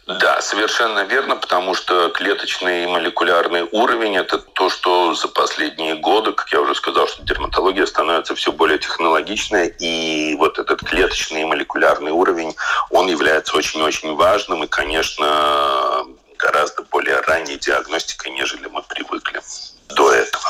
Да, 0.07 0.41
совершенно 0.41 1.03
верно, 1.03 1.35
потому 1.35 1.75
что 1.75 2.09
клеточный 2.09 2.83
и 2.83 2.87
молекулярный 2.87 3.67
уровень– 3.71 4.15
это 4.17 4.37
то, 4.37 4.69
что 4.69 5.13
за 5.13 5.27
последние 5.27 5.95
годы, 5.95 6.31
как 6.31 6.49
я 6.51 6.61
уже 6.61 6.73
сказал, 6.75 7.07
что 7.07 7.23
дерматология 7.23 7.85
становится 7.85 8.33
все 8.35 8.51
более 8.51 8.79
технологичной, 8.79 9.75
и 9.79 10.35
вот 10.37 10.57
этот 10.57 10.81
клеточный 10.81 11.41
и 11.41 11.45
молекулярный 11.45 12.11
уровень, 12.11 12.55
он 12.89 13.07
является 13.07 13.55
очень-очень 13.55 14.15
важным 14.15 14.63
и, 14.63 14.67
конечно, 14.67 16.05
гораздо 16.37 16.83
более 16.83 17.19
ранней 17.21 17.57
диагностикой, 17.57 18.31
нежели 18.31 18.67
мы 18.67 18.81
привыкли 18.83 19.41
до 19.89 20.11
этого. 20.11 20.43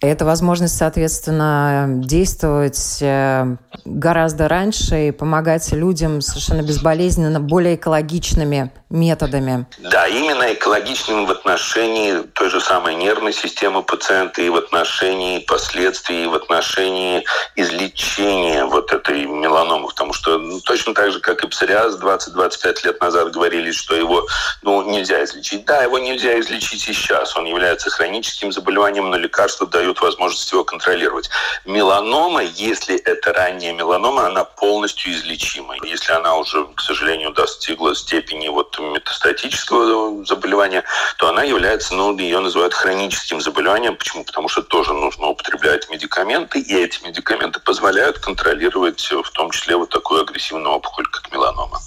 Это 0.00 0.24
возможность, 0.24 0.78
соответственно, 0.78 1.84
действовать 1.88 2.98
э, 3.02 3.56
гораздо 3.84 4.48
раньше 4.48 5.08
и 5.08 5.10
помогать 5.10 5.70
людям 5.72 6.22
совершенно 6.22 6.62
безболезненно, 6.62 7.38
более 7.38 7.74
экологичными 7.74 8.72
методами. 8.88 9.66
Да, 9.78 10.08
именно 10.08 10.54
экологичным 10.54 11.26
в 11.26 11.30
отношении 11.30 12.22
той 12.32 12.48
же 12.48 12.62
самой 12.62 12.94
нервной 12.94 13.34
системы 13.34 13.82
пациента 13.82 14.40
и 14.40 14.48
в 14.48 14.56
отношении 14.56 15.40
последствий, 15.40 16.24
и 16.24 16.26
в 16.26 16.34
отношении 16.34 17.22
излечения 17.56 18.64
вот 18.64 18.92
этой 18.94 19.26
меланомы. 19.26 19.88
Потому 19.88 20.14
что 20.14 20.38
ну, 20.38 20.60
точно 20.60 20.94
так 20.94 21.12
же, 21.12 21.20
как 21.20 21.44
и 21.44 21.46
псориаз 21.46 22.00
20-25 22.00 22.86
лет 22.86 23.00
назад 23.02 23.32
говорили, 23.32 23.70
что 23.70 23.94
его 23.94 24.26
ну, 24.62 24.82
нельзя 24.90 25.22
излечить. 25.24 25.66
Да, 25.66 25.82
его 25.82 25.98
нельзя 25.98 26.40
излечить 26.40 26.88
и 26.88 26.94
сейчас. 26.94 27.36
Он 27.36 27.44
является 27.44 27.90
хроническим 27.90 28.50
заболеванием, 28.50 29.10
но 29.10 29.18
лекарства 29.18 29.66
дают 29.66 29.89
дают 29.90 30.00
возможность 30.00 30.52
его 30.52 30.64
контролировать. 30.64 31.30
Меланома, 31.64 32.42
если 32.42 32.96
это 32.96 33.32
ранняя 33.32 33.72
меланома, 33.72 34.26
она 34.26 34.44
полностью 34.44 35.12
излечима. 35.12 35.74
Если 35.84 36.12
она 36.12 36.36
уже, 36.36 36.66
к 36.76 36.80
сожалению, 36.80 37.32
достигла 37.32 37.94
степени 37.94 38.48
вот 38.48 38.78
метастатического 38.78 40.24
заболевания, 40.24 40.84
то 41.18 41.28
она 41.28 41.42
является, 41.42 41.94
ну, 41.94 42.16
ее 42.16 42.38
называют 42.38 42.74
хроническим 42.74 43.40
заболеванием. 43.40 43.96
Почему? 43.96 44.24
Потому 44.24 44.48
что 44.48 44.62
тоже 44.62 44.92
нужно 44.92 45.28
употреблять 45.28 45.90
медикаменты, 45.90 46.60
и 46.60 46.74
эти 46.76 47.02
медикаменты 47.04 47.60
позволяют 47.60 48.18
контролировать 48.18 49.10
в 49.10 49.30
том 49.32 49.50
числе 49.50 49.76
вот 49.76 49.90
такую 49.90 50.22
агрессивную 50.22 50.74
опухоль, 50.74 51.06
как 51.06 51.32
меланома. 51.32 51.80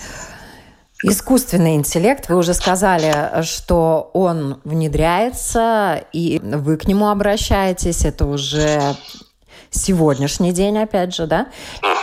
Искусственный 1.04 1.76
интеллект, 1.76 2.30
вы 2.30 2.38
уже 2.38 2.54
сказали, 2.54 3.44
что 3.44 4.10
он 4.14 4.62
внедряется, 4.64 6.02
и 6.14 6.40
вы 6.42 6.78
к 6.78 6.88
нему 6.88 7.10
обращаетесь, 7.10 8.06
это 8.06 8.26
уже 8.26 8.96
сегодняшний 9.70 10.54
день, 10.54 10.78
опять 10.78 11.14
же, 11.14 11.28
да? 11.28 11.48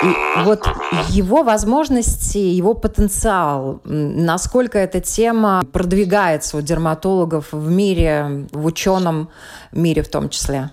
И 0.02 0.42
вот 0.44 0.66
его 1.08 1.42
возможности, 1.42 2.38
его 2.38 2.74
потенциал, 2.74 3.80
насколько 3.84 4.78
эта 4.78 5.00
тема 5.00 5.62
продвигается 5.72 6.56
у 6.56 6.60
дерматологов 6.60 7.52
в 7.52 7.70
мире, 7.70 8.48
в 8.52 8.66
ученом 8.66 9.30
мире 9.72 10.02
в 10.02 10.08
том 10.08 10.28
числе? 10.28 10.70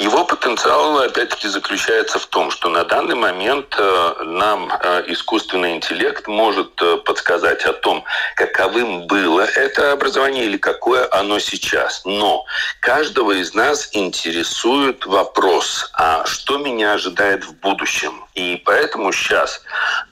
Его 0.00 0.24
потенциал, 0.24 0.98
опять-таки, 0.98 1.46
заключается 1.48 2.18
в 2.18 2.24
том, 2.26 2.50
что 2.50 2.70
на 2.70 2.84
данный 2.84 3.14
момент 3.14 3.76
э, 3.78 4.14
нам 4.24 4.72
э, 4.72 5.04
искусственный 5.08 5.76
интеллект 5.76 6.26
может 6.26 6.80
э, 6.80 6.96
подсказать 6.96 7.66
о 7.66 7.74
том, 7.74 8.04
каковым 8.34 9.06
было 9.06 9.42
это 9.42 9.92
образование 9.92 10.46
или 10.46 10.56
какое 10.56 11.06
оно 11.12 11.38
сейчас. 11.38 12.00
Но 12.06 12.46
каждого 12.80 13.32
из 13.32 13.52
нас 13.52 13.90
интересует 13.92 15.04
вопрос, 15.04 15.90
а 15.92 16.24
что 16.24 16.56
меня 16.56 16.94
ожидает 16.94 17.44
в 17.44 17.52
будущем? 17.56 18.24
И 18.34 18.56
поэтому 18.64 19.12
сейчас 19.12 19.60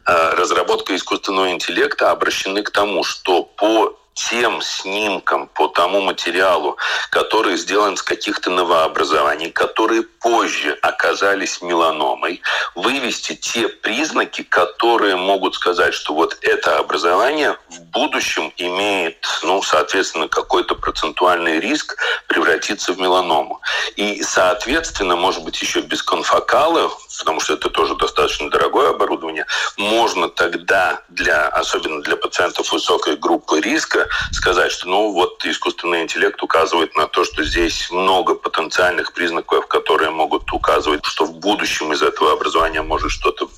разработка 0.05 0.95
искусственного 0.95 1.51
интеллекта 1.51 2.11
обращены 2.11 2.63
к 2.63 2.71
тому, 2.71 3.05
что 3.05 3.43
по 3.43 3.98
тем 4.19 4.61
снимкам, 4.63 5.47
по 5.47 5.69
тому 5.69 6.01
материалу, 6.01 6.77
который 7.11 7.57
сделан 7.57 7.97
с 7.97 8.03
каких-то 8.03 8.51
новообразований, 8.51 9.51
которые 9.51 10.03
позже 10.03 10.77
оказались 10.83 11.63
меланомой, 11.63 12.43
вывести 12.75 13.37
те 13.37 13.69
признаки, 13.69 14.43
которые 14.43 15.15
могут 15.15 15.55
сказать, 15.55 15.95
что 15.95 16.15
вот 16.15 16.37
это 16.43 16.79
образование 16.79 17.57
в 17.71 17.81
будущем 17.81 18.53
имеет, 18.57 19.25
ну, 19.45 19.63
соответственно, 19.63 20.27
какой-то 20.27 20.75
процентуальный 20.75 21.61
риск 21.61 21.97
превратиться 22.27 22.93
в 22.93 23.01
меланому. 23.01 23.61
И, 23.95 24.23
соответственно, 24.23 25.15
может 25.15 25.45
быть, 25.45 25.63
еще 25.63 25.81
без 25.81 26.03
конфокала 26.03 26.91
потому 27.19 27.41
что 27.41 27.55
это 27.55 27.69
тоже 27.71 27.95
достаточно 27.97 28.51
дорогое 28.51 28.91
оборудование, 28.91 29.47
можно 29.77 30.29
тогда, 30.29 31.03
для, 31.09 31.49
особенно 31.49 32.03
для 32.03 32.17
пациентов 32.17 32.73
высокой 32.73 33.17
группы 33.17 33.61
риска, 33.61 34.09
сказать, 34.33 34.73
что 34.73 34.89
ну 34.89 35.13
вот 35.13 35.45
искусственный 35.45 36.03
интеллект 36.03 36.43
указывает 36.43 36.95
на 36.97 37.07
то, 37.07 37.25
что 37.25 37.45
здесь 37.45 37.91
много 37.91 38.35
потенциальных 38.35 39.13
признаков, 39.13 39.67
которые 39.67 40.11
могут 40.11 40.53
указывать, 40.53 41.05
что 41.05 41.25
в 41.25 41.35
будущем 41.35 41.93
из 41.93 42.03
этого 42.03 42.33
образования 42.33 42.83
может 42.83 43.11
что-то 43.11 43.49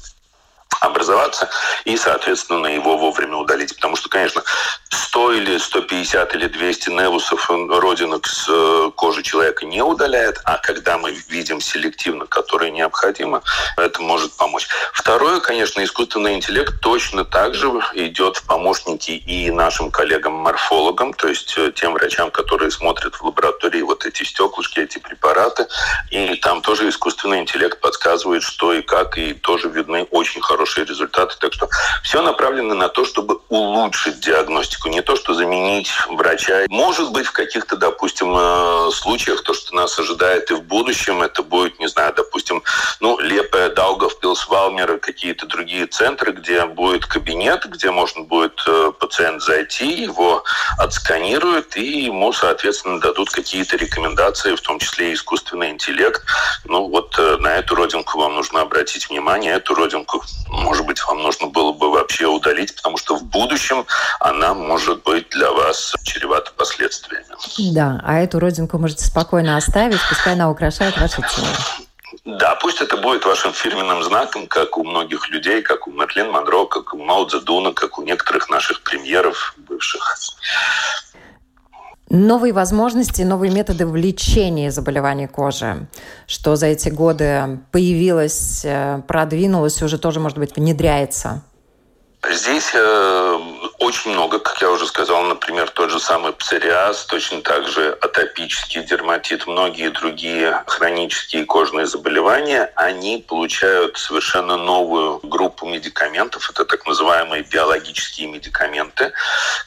образоваться 0.81 1.49
и, 1.85 1.97
соответственно, 1.97 2.67
его 2.67 2.97
вовремя 2.97 3.37
удалить. 3.37 3.75
Потому 3.75 3.97
что, 3.97 4.09
конечно, 4.09 4.43
100 4.91 5.33
или 5.33 5.59
150 5.59 6.35
или 6.35 6.47
200 6.47 6.91
невусов 6.91 7.51
родинок 7.51 8.27
с 8.27 8.47
э, 8.49 8.91
кожи 8.97 9.23
человека 9.23 9.67
не 9.67 9.83
удаляет, 9.83 10.41
а 10.45 10.59
когда 10.59 10.99
мы 10.99 11.13
видим 11.29 11.61
селективно, 11.61 12.27
которые 12.27 12.71
необходимо, 12.71 13.43
это 13.77 14.01
может 14.03 14.33
помочь. 14.37 14.69
Второе, 14.93 15.41
конечно, 15.41 15.83
искусственный 15.85 16.35
интеллект 16.35 16.81
точно 16.81 17.25
так 17.25 17.55
же 17.55 17.69
идет 17.95 18.37
в 18.39 18.47
помощники 18.47 19.11
и 19.11 19.51
нашим 19.51 19.91
коллегам-морфологам, 19.91 21.13
то 21.15 21.29
есть 21.29 21.55
э, 21.59 21.73
тем 21.75 21.93
врачам, 21.93 22.31
которые 22.31 22.71
смотрят 22.71 23.15
в 23.17 23.23
лаборатории 23.23 23.83
вот 23.83 24.07
эти 24.07 24.23
стеклышки, 24.23 24.81
эти 24.81 24.99
препараты, 24.99 25.67
и 26.11 26.37
там 26.37 26.63
тоже 26.63 26.89
искусственный 26.89 27.41
интеллект 27.41 27.81
подсказывает, 27.81 28.43
что 28.43 28.73
и 28.73 28.83
как, 28.83 29.19
и 29.19 29.35
тоже 29.35 29.69
видны 29.69 30.05
очень 30.11 30.41
хорошие 30.41 30.60
хорошие 30.61 30.85
результаты. 30.85 31.37
Так 31.41 31.55
что 31.55 31.69
все 32.03 32.21
направлено 32.21 32.75
на 32.75 32.89
то, 32.89 33.07
чтобы 33.07 33.41
улучшить 33.49 34.21
диагностику, 34.21 34.89
не 34.89 35.01
то, 35.01 35.17
что 35.17 35.33
заменить 35.33 35.91
врача. 36.09 36.67
Может 36.69 37.13
быть, 37.13 37.27
в 37.27 37.33
каких-то, 37.33 37.77
допустим, 37.77 38.35
э, 38.37 38.91
случаях 38.93 39.43
то, 39.43 39.55
что 39.55 39.75
нас 39.75 39.99
ожидает 39.99 40.51
и 40.51 40.55
в 40.55 40.63
будущем, 40.63 41.23
это 41.23 41.43
будет, 41.43 41.79
не 41.81 41.89
знаю, 41.89 42.13
допустим, 42.15 42.63
ну, 43.01 43.19
Лепая, 43.19 43.71
Даугавпилс, 43.71 44.49
Валмер, 44.49 44.99
какие-то 44.99 45.47
другие 45.47 45.87
центры, 45.87 46.33
где 46.33 46.67
будет 46.67 47.07
кабинет, 47.07 47.65
где 47.67 47.91
можно 47.91 48.23
будет 48.23 48.61
э, 48.67 48.93
пациент 49.01 49.43
зайти, 49.43 50.03
его 50.03 50.45
отсканируют, 50.79 51.77
и 51.77 52.03
ему, 52.03 52.33
соответственно, 52.33 53.01
дадут 53.01 53.31
какие-то 53.31 53.77
рекомендации, 53.77 54.55
в 54.55 54.61
том 54.61 54.79
числе 54.79 55.11
и 55.11 55.15
искусственный 55.15 55.71
интеллект. 55.71 56.23
Ну, 56.65 56.89
вот 56.89 57.19
э, 57.19 57.37
на 57.39 57.57
эту 57.57 57.75
родинку 57.75 58.19
вам 58.19 58.35
нужно 58.35 58.61
обратить 58.61 59.09
внимание, 59.09 59.55
эту 59.55 59.75
родинку 59.75 60.23
может 60.51 60.87
быть, 60.87 61.01
вам 61.07 61.23
нужно 61.23 61.47
было 61.47 61.73
бы 61.73 61.91
вообще 61.91 62.27
удалить, 62.27 62.75
потому 62.75 62.97
что 62.97 63.17
в 63.17 63.25
будущем 63.25 63.87
она 64.19 64.55
может 64.55 65.03
быть 65.03 65.29
для 65.31 65.51
вас 65.51 65.95
чревата 66.05 66.53
последствиями. 66.57 67.27
Да, 67.73 68.01
а 68.05 68.19
эту 68.21 68.39
родинку 68.39 68.79
можете 68.79 69.05
спокойно 69.05 69.57
оставить, 69.57 70.01
пускай 70.09 70.35
она 70.35 70.51
украшает 70.51 70.99
ваше 70.99 71.17
тело. 71.17 71.49
Да, 72.25 72.57
пусть 72.57 72.81
это 72.81 72.97
будет 72.97 73.25
вашим 73.25 73.53
фирменным 73.53 74.03
знаком, 74.03 74.47
как 74.47 74.77
у 74.77 74.85
многих 74.85 75.29
людей, 75.31 75.63
как 75.63 75.87
у 75.87 75.93
Мерлин 75.93 76.31
Монро, 76.31 76.67
как 76.67 76.93
у 76.93 76.99
Мао 76.99 77.25
Цзэдуна, 77.25 77.73
как 77.73 77.99
у 77.99 78.03
некоторых 78.03 78.49
наших 78.51 78.83
премьеров 78.83 79.55
бывших. 79.57 80.17
Новые 82.13 82.53
возможности, 82.53 83.23
новые 83.23 83.53
методы 83.53 83.87
влечения 83.87 84.73
заболеваний 84.73 85.29
кожи, 85.29 85.87
что 86.27 86.57
за 86.57 86.67
эти 86.67 86.89
годы 86.89 87.61
появилось, 87.71 88.63
э, 88.65 89.01
продвинулось, 89.07 89.81
уже 89.81 89.97
тоже, 89.97 90.19
может 90.19 90.37
быть, 90.37 90.57
внедряется. 90.57 91.43
Здесь 92.29 92.73
э, 92.75 93.39
очень 93.91 94.13
много, 94.13 94.39
как 94.39 94.63
я 94.63 94.71
уже 94.71 94.87
сказал, 94.87 95.23
например, 95.23 95.69
тот 95.71 95.91
же 95.91 95.99
самый 95.99 96.33
псориаз, 96.33 97.07
точно 97.07 97.43
так 97.43 97.67
же 97.67 97.99
атопический 98.01 98.85
дерматит, 98.85 99.49
многие 99.49 99.91
другие 99.91 100.63
хронические 100.69 101.45
кожные 101.45 101.87
заболевания, 101.87 102.73
они 102.77 103.25
получают 103.27 103.99
совершенно 103.99 104.57
новую 104.57 105.19
группу 105.25 105.67
медикаментов. 105.67 106.49
Это 106.51 106.65
так 106.65 106.87
называемые 106.87 107.43
биологические 107.43 108.29
медикаменты, 108.29 109.13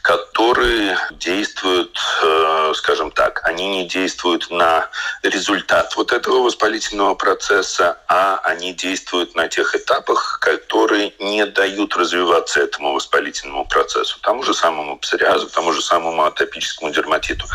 которые 0.02 0.98
действуют, 1.12 2.00
э, 2.24 2.72
скажем 2.76 3.12
так, 3.12 3.42
они 3.44 3.68
не 3.68 3.90
действуют 3.90 4.50
на 4.50 4.90
результат 5.22 5.98
вот 5.98 6.14
этого 6.14 6.44
воспалительного 6.44 7.16
процесса, 7.16 7.98
а 8.08 8.40
они 8.46 8.74
действуют 8.74 9.36
на 9.36 9.50
тех 9.50 9.76
этапах, 9.76 10.40
которые 10.40 11.12
не 11.20 11.46
дают 11.46 11.98
развиваться 11.98 12.62
этому 12.62 12.94
воспалительному 12.94 13.66
процессу, 13.66 14.13
тому 14.22 14.44
же 14.44 14.54
самому 14.54 14.98
псориазу, 14.98 15.50
тому 15.50 15.74
же 15.74 15.82
самому 15.82 16.24
атопическому 16.24 16.92
дерматиту. 16.92 17.46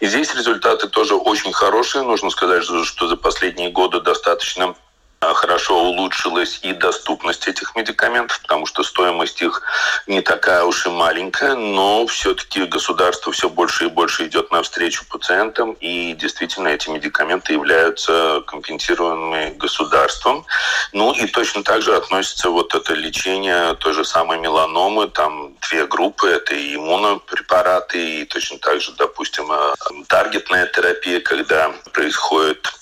И 0.00 0.06
здесь 0.06 0.34
результаты 0.34 0.88
тоже 0.88 1.14
очень 1.14 1.52
хорошие. 1.52 2.02
Нужно 2.02 2.30
сказать, 2.30 2.64
что 2.64 3.08
за 3.08 3.16
последние 3.16 3.70
годы 3.70 4.00
достаточно 4.00 4.74
а, 5.18 5.32
хорошо 5.32 5.82
улучшилась 5.82 6.60
и 6.62 6.74
доступность 6.74 7.48
этих 7.48 7.74
медикаментов, 7.74 8.38
потому 8.42 8.66
что 8.66 8.82
стоимость 8.82 9.40
их 9.40 9.62
не 10.06 10.20
такая 10.20 10.62
уж 10.64 10.86
и 10.86 10.90
маленькая, 10.90 11.54
но 11.54 12.06
все-таки 12.06 12.64
государство 12.66 13.32
все 13.32 13.48
больше 13.48 13.86
и 13.86 13.88
больше 13.88 14.26
идет 14.26 14.50
навстречу 14.50 15.06
пациентам, 15.08 15.72
и 15.80 16.12
действительно 16.12 16.68
эти 16.68 16.90
медикаменты 16.90 17.54
являются 17.54 18.42
компенсируемыми 18.46 19.56
государством. 19.56 20.44
Ну 20.92 21.12
и 21.12 21.26
точно 21.26 21.62
так 21.62 21.80
же 21.80 21.96
относится 21.96 22.50
вот 22.50 22.74
это 22.74 22.92
лечение 22.92 23.74
той 23.76 23.94
же 23.94 24.04
самой 24.04 24.38
меланомы, 24.38 25.08
там 25.08 25.45
две 25.68 25.86
группы, 25.86 26.28
это 26.28 26.54
и 26.54 26.74
иммунопрепараты, 26.76 28.20
и 28.20 28.24
точно 28.24 28.58
так 28.58 28.80
же, 28.80 28.92
допустим, 28.92 29.50
э, 29.50 29.74
таргетная 30.08 30.66
терапия, 30.66 31.20
когда 31.20 31.72
происходит 31.92 32.72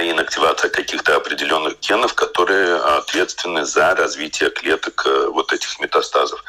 инактивация 0.00 0.70
каких-то 0.70 1.16
определенных 1.16 1.78
генов, 1.80 2.14
которые 2.14 2.76
ответственны 2.76 3.64
за 3.64 3.94
развитие 3.94 4.50
клеток 4.50 5.02
э, 5.06 5.26
вот 5.28 5.52
этих 5.52 5.78
метастазов. 5.80 6.42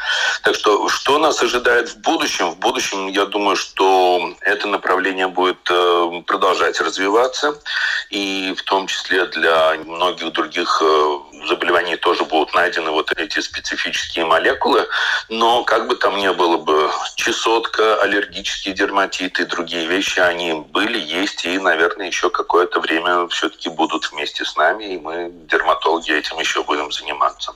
Так 0.43 0.55
что 0.55 0.87
что 0.87 1.17
нас 1.17 1.41
ожидает 1.41 1.89
в 1.89 1.97
будущем? 1.97 2.51
В 2.51 2.57
будущем, 2.57 3.07
я 3.07 3.25
думаю, 3.25 3.55
что 3.55 4.33
это 4.41 4.67
направление 4.67 5.27
будет 5.27 5.69
э, 5.69 6.21
продолжать 6.25 6.79
развиваться, 6.79 7.59
и 8.09 8.53
в 8.57 8.63
том 8.63 8.87
числе 8.87 9.25
для 9.25 9.75
многих 9.85 10.31
других 10.31 10.81
заболеваний 11.47 11.95
тоже 11.95 12.23
будут 12.23 12.53
найдены 12.53 12.91
вот 12.91 13.11
эти 13.17 13.39
специфические 13.39 14.25
молекулы, 14.25 14.87
но 15.29 15.63
как 15.63 15.87
бы 15.87 15.95
там 15.95 16.17
ни 16.17 16.29
было 16.29 16.57
бы, 16.57 16.89
чесотка, 17.15 18.01
аллергический 18.01 18.73
дерматит 18.73 19.39
и 19.39 19.45
другие 19.45 19.87
вещи, 19.87 20.19
они 20.19 20.53
были, 20.53 20.99
есть 20.99 21.45
и, 21.45 21.57
наверное, 21.59 22.07
еще 22.07 22.29
какое-то 22.29 22.79
время 22.79 23.27
все-таки 23.27 23.69
будут 23.69 24.11
вместе 24.11 24.45
с 24.45 24.55
нами, 24.55 24.93
и 24.93 24.97
мы, 24.97 25.31
дерматологи, 25.49 26.11
этим 26.11 26.39
еще 26.39 26.63
будем 26.63 26.91
заниматься. 26.91 27.53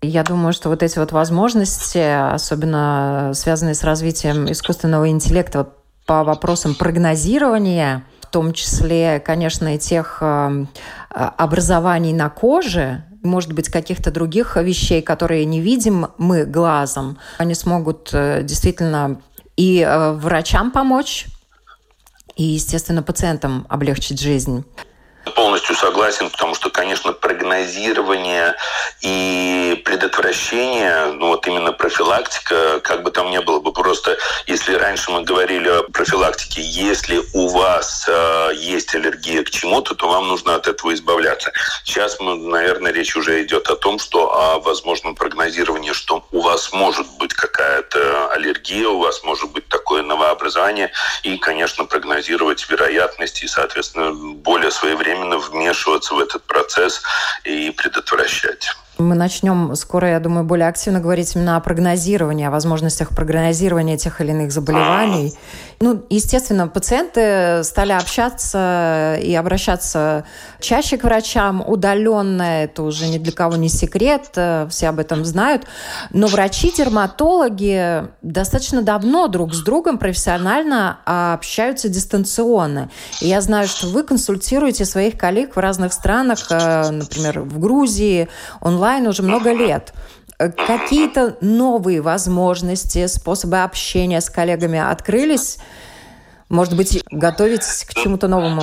Я 0.00 0.22
думаю, 0.22 0.52
что 0.52 0.68
вот 0.68 0.82
эти 0.84 0.98
вот 0.98 1.10
возможности, 1.10 2.32
особенно 2.32 3.32
связанные 3.34 3.74
с 3.74 3.82
развитием 3.82 4.50
искусственного 4.50 5.08
интеллекта 5.08 5.68
по 6.06 6.22
вопросам 6.22 6.76
прогнозирования, 6.76 8.04
в 8.20 8.26
том 8.30 8.52
числе, 8.52 9.20
конечно, 9.20 9.74
и 9.74 9.78
тех 9.78 10.18
э, 10.20 10.66
образований 11.10 12.12
на 12.12 12.30
коже, 12.30 13.02
может 13.22 13.52
быть, 13.52 13.68
каких-то 13.68 14.10
других 14.10 14.56
вещей, 14.56 15.02
которые 15.02 15.44
не 15.44 15.60
видим 15.60 16.08
мы 16.18 16.44
глазом, 16.44 17.18
они 17.38 17.54
смогут 17.54 18.10
э, 18.12 18.42
действительно 18.42 19.20
и 19.56 19.80
э, 19.80 20.12
врачам 20.12 20.70
помочь, 20.70 21.26
и, 22.36 22.44
естественно, 22.44 23.02
пациентам 23.02 23.66
облегчить 23.68 24.20
жизнь. 24.20 24.64
Полностью 25.34 25.74
согласен, 25.74 26.30
потому 26.30 26.54
что, 26.54 26.70
конечно, 26.70 27.12
прогнозирование 27.12 28.54
и 29.00 29.80
предотвращение, 29.84 31.06
ну 31.12 31.28
вот 31.28 31.46
именно 31.46 31.72
профилактика, 31.72 32.80
как 32.80 33.02
бы 33.02 33.10
там 33.10 33.30
ни 33.30 33.38
было 33.38 33.60
бы 33.60 33.72
просто, 33.72 34.16
если 34.46 34.74
раньше 34.74 35.10
мы 35.10 35.22
говорили 35.22 35.68
о 35.68 35.82
профилактике, 35.84 36.60
если 36.62 37.22
у 37.34 37.48
вас 37.48 38.06
э, 38.08 38.50
есть 38.54 38.94
аллергия 38.94 39.42
к 39.44 39.50
чему-то, 39.50 39.94
то 39.94 40.08
вам 40.08 40.28
нужно 40.28 40.54
от 40.54 40.66
этого 40.66 40.92
избавляться. 40.94 41.52
Сейчас, 41.84 42.18
мы, 42.20 42.36
наверное, 42.36 42.92
речь 42.92 43.16
уже 43.16 43.42
идет 43.42 43.68
о 43.68 43.76
том, 43.76 43.98
что 43.98 44.32
о 44.32 44.60
возможном 44.60 45.14
прогнозировании, 45.14 45.92
что 45.92 46.24
у 46.32 46.40
вас 46.40 46.72
может 46.72 47.06
быть 47.18 47.32
какая-то 47.32 48.30
аллергия, 48.32 48.88
у 48.88 48.98
вас 48.98 49.22
может 49.22 49.50
быть 49.50 49.68
такое 49.68 50.02
новообразование, 50.02 50.90
и, 51.22 51.36
конечно, 51.38 51.84
прогнозировать 51.84 52.68
вероятности 52.68 53.44
и, 53.44 53.48
соответственно, 53.48 54.12
более 54.12 54.70
своевременно 54.70 55.17
вмешиваться 55.24 56.14
в 56.14 56.18
этот 56.18 56.42
процесс 56.44 57.02
и 57.44 57.70
предотвращать. 57.70 58.68
Мы 58.98 59.14
начнем 59.14 59.76
скоро, 59.76 60.08
я 60.10 60.18
думаю, 60.18 60.44
более 60.44 60.66
активно 60.66 60.98
говорить 60.98 61.36
именно 61.36 61.56
о 61.56 61.60
прогнозировании, 61.60 62.46
о 62.46 62.50
возможностях 62.50 63.10
прогнозирования 63.10 63.96
тех 63.96 64.20
или 64.20 64.30
иных 64.30 64.50
заболеваний. 64.50 65.34
Ну, 65.80 66.04
естественно, 66.10 66.66
пациенты 66.66 67.62
стали 67.62 67.92
общаться 67.92 69.16
и 69.22 69.32
обращаться 69.34 70.24
чаще 70.58 70.98
к 70.98 71.04
врачам 71.04 71.62
удаленно. 71.64 72.64
Это 72.64 72.82
уже 72.82 73.06
ни 73.06 73.18
для 73.18 73.30
кого 73.30 73.54
не 73.54 73.68
секрет, 73.68 74.30
все 74.70 74.88
об 74.88 74.98
этом 74.98 75.24
знают. 75.24 75.66
Но 76.10 76.26
врачи-дерматологи 76.26 78.08
достаточно 78.22 78.82
давно 78.82 79.28
друг 79.28 79.54
с 79.54 79.60
другом 79.60 79.98
профессионально 79.98 80.98
общаются 81.04 81.88
дистанционно. 81.88 82.90
И 83.20 83.28
я 83.28 83.40
знаю, 83.40 83.68
что 83.68 83.86
вы 83.86 84.02
консультируете 84.02 84.84
своих 84.84 85.16
коллег 85.16 85.54
в 85.54 85.60
разных 85.60 85.92
странах, 85.92 86.38
э, 86.50 86.90
например, 86.90 87.40
в 87.40 87.60
Грузии, 87.60 88.28
онлайн 88.60 89.06
уже 89.06 89.22
много 89.22 89.52
лет 89.52 89.92
какие-то 90.38 91.36
новые 91.40 92.00
возможности, 92.00 93.06
способы 93.06 93.62
общения 93.62 94.20
с 94.20 94.30
коллегами 94.30 94.78
открылись? 94.78 95.58
Может 96.48 96.76
быть, 96.76 97.02
готовитесь 97.10 97.84
к 97.84 97.94
чему-то 97.94 98.28
новому? 98.28 98.62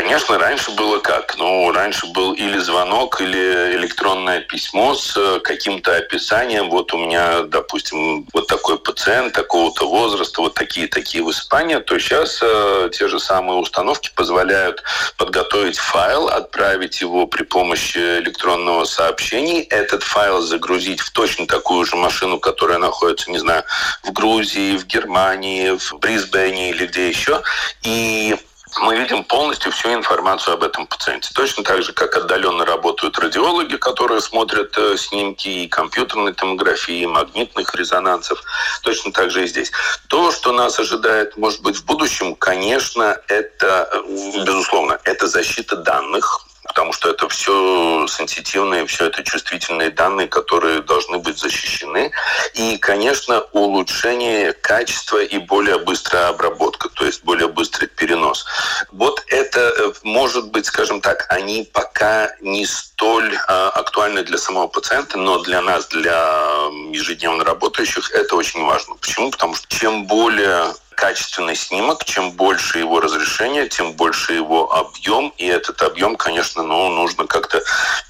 Конечно, 0.00 0.38
раньше 0.38 0.70
было 0.70 0.98
как? 0.98 1.36
Ну, 1.36 1.70
раньше 1.72 2.06
был 2.06 2.32
или 2.32 2.56
звонок, 2.56 3.20
или 3.20 3.76
электронное 3.76 4.40
письмо 4.40 4.94
с 4.94 5.14
э, 5.14 5.40
каким-то 5.40 5.94
описанием. 5.94 6.70
Вот 6.70 6.94
у 6.94 6.98
меня, 7.04 7.42
допустим, 7.42 8.26
вот 8.32 8.46
такой 8.46 8.78
пациент 8.78 9.34
такого-то 9.34 9.86
возраста, 9.86 10.40
вот 10.40 10.54
такие-такие 10.54 11.22
высыпания. 11.22 11.80
То 11.80 11.98
сейчас 11.98 12.40
э, 12.42 12.88
те 12.94 13.08
же 13.08 13.20
самые 13.20 13.58
установки 13.58 14.10
позволяют 14.16 14.82
подготовить 15.18 15.76
файл, 15.76 16.28
отправить 16.28 17.02
его 17.02 17.26
при 17.26 17.42
помощи 17.42 17.98
электронного 17.98 18.86
сообщения, 18.86 19.64
этот 19.64 20.02
файл 20.02 20.40
загрузить 20.40 21.00
в 21.00 21.10
точно 21.10 21.46
такую 21.46 21.84
же 21.84 21.96
машину, 21.96 22.40
которая 22.40 22.78
находится, 22.78 23.30
не 23.30 23.38
знаю, 23.38 23.64
в 24.02 24.12
Грузии, 24.12 24.78
в 24.78 24.86
Германии, 24.86 25.76
в 25.76 25.98
Брисбене 25.98 26.70
или 26.70 26.86
где 26.86 27.06
еще. 27.06 27.42
И 27.82 28.34
мы 28.78 28.96
видим 28.96 29.24
полностью 29.24 29.72
всю 29.72 29.92
информацию 29.92 30.54
об 30.54 30.62
этом 30.62 30.86
пациенте. 30.86 31.30
Точно 31.34 31.64
так 31.64 31.82
же, 31.82 31.92
как 31.92 32.16
отдаленно 32.16 32.64
работают 32.64 33.18
радиологи, 33.18 33.76
которые 33.76 34.20
смотрят 34.20 34.76
э, 34.78 34.96
снимки 34.96 35.48
и 35.48 35.68
компьютерной 35.68 36.32
томографии, 36.32 37.00
и 37.00 37.06
магнитных 37.06 37.74
резонансов. 37.74 38.42
Точно 38.82 39.12
так 39.12 39.30
же 39.30 39.44
и 39.44 39.46
здесь. 39.46 39.72
То, 40.08 40.30
что 40.30 40.52
нас 40.52 40.78
ожидает, 40.78 41.36
может 41.36 41.62
быть, 41.62 41.76
в 41.76 41.84
будущем, 41.84 42.34
конечно, 42.36 43.20
это, 43.28 43.88
э, 43.92 44.44
безусловно, 44.44 44.98
это 45.04 45.26
защита 45.26 45.76
данных, 45.76 46.46
потому 46.70 46.92
что 46.92 47.10
это 47.10 47.28
все 47.28 48.06
сенситивные, 48.06 48.86
все 48.86 49.06
это 49.06 49.24
чувствительные 49.24 49.90
данные, 49.90 50.28
которые 50.28 50.82
должны 50.82 51.18
быть 51.18 51.36
защищены. 51.36 52.12
И, 52.54 52.78
конечно, 52.78 53.40
улучшение 53.52 54.52
качества 54.52 55.20
и 55.20 55.38
более 55.38 55.78
быстрая 55.80 56.28
обработка, 56.28 56.88
то 56.88 57.04
есть 57.04 57.24
более 57.24 57.48
быстрый 57.48 57.86
перенос. 57.86 58.46
Вот 58.92 59.20
это 59.26 59.60
э, 59.60 59.92
может 60.04 60.52
быть, 60.52 60.66
скажем 60.66 61.00
так, 61.00 61.26
они 61.28 61.68
пока 61.72 62.36
не 62.40 62.64
столь 62.66 63.36
а, 63.48 63.70
актуальны 63.70 64.22
для 64.22 64.38
самого 64.38 64.68
пациента, 64.68 65.18
но 65.18 65.42
для 65.42 65.62
нас, 65.62 65.88
для 65.88 66.68
ежедневно 66.92 67.42
работающих, 67.42 68.12
это 68.12 68.36
очень 68.36 68.64
важно. 68.64 68.94
Почему? 68.94 69.32
Потому 69.32 69.56
что 69.56 69.66
чем 69.76 70.06
более 70.06 70.66
качественный 71.00 71.56
снимок, 71.56 72.04
чем 72.04 72.32
больше 72.32 72.78
его 72.78 73.00
разрешение, 73.00 73.66
тем 73.68 73.94
больше 73.94 74.34
его 74.34 74.70
объем, 74.70 75.32
и 75.38 75.46
этот 75.46 75.80
объем, 75.80 76.14
конечно, 76.16 76.62
ну, 76.62 76.90
нужно 76.90 77.26
как-то 77.26 77.62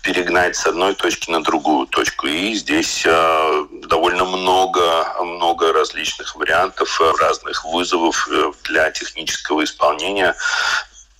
перегнать 0.02 0.56
с 0.56 0.66
одной 0.66 0.94
точки 0.96 1.30
на 1.30 1.40
другую 1.40 1.86
точку. 1.86 2.26
И 2.26 2.52
здесь 2.54 3.04
э, 3.06 3.64
довольно 3.86 4.24
много, 4.24 4.82
много 5.22 5.72
различных 5.72 6.34
вариантов, 6.34 7.00
разных 7.20 7.64
вызовов 7.64 8.28
э, 8.28 8.52
для 8.64 8.90
технического 8.90 9.62
исполнения 9.62 10.34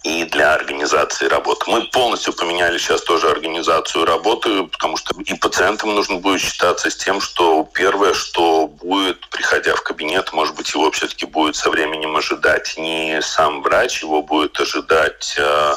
и 0.03 0.25
для 0.25 0.55
организации 0.55 1.27
работы. 1.27 1.71
Мы 1.71 1.83
полностью 1.89 2.33
поменяли 2.33 2.79
сейчас 2.79 3.03
тоже 3.03 3.29
организацию 3.29 4.07
работы, 4.07 4.65
потому 4.65 4.97
что 4.97 5.15
и 5.21 5.35
пациентам 5.35 5.95
нужно 5.95 6.17
будет 6.17 6.41
считаться 6.41 6.91
с 6.91 6.97
тем, 6.97 7.21
что 7.21 7.69
первое, 7.75 8.15
что 8.15 8.67
будет, 8.67 9.29
приходя 9.29 9.75
в 9.75 9.83
кабинет, 9.83 10.33
может 10.33 10.55
быть, 10.55 10.73
его 10.73 10.91
все-таки 10.91 11.27
будет 11.27 11.57
со 11.57 11.69
временем 11.69 12.17
ожидать 12.17 12.75
не 12.79 13.21
сам 13.21 13.61
врач, 13.63 14.03
его 14.03 14.23
будет 14.23 14.59
ожидать, 14.59 15.35
э, 15.37 15.75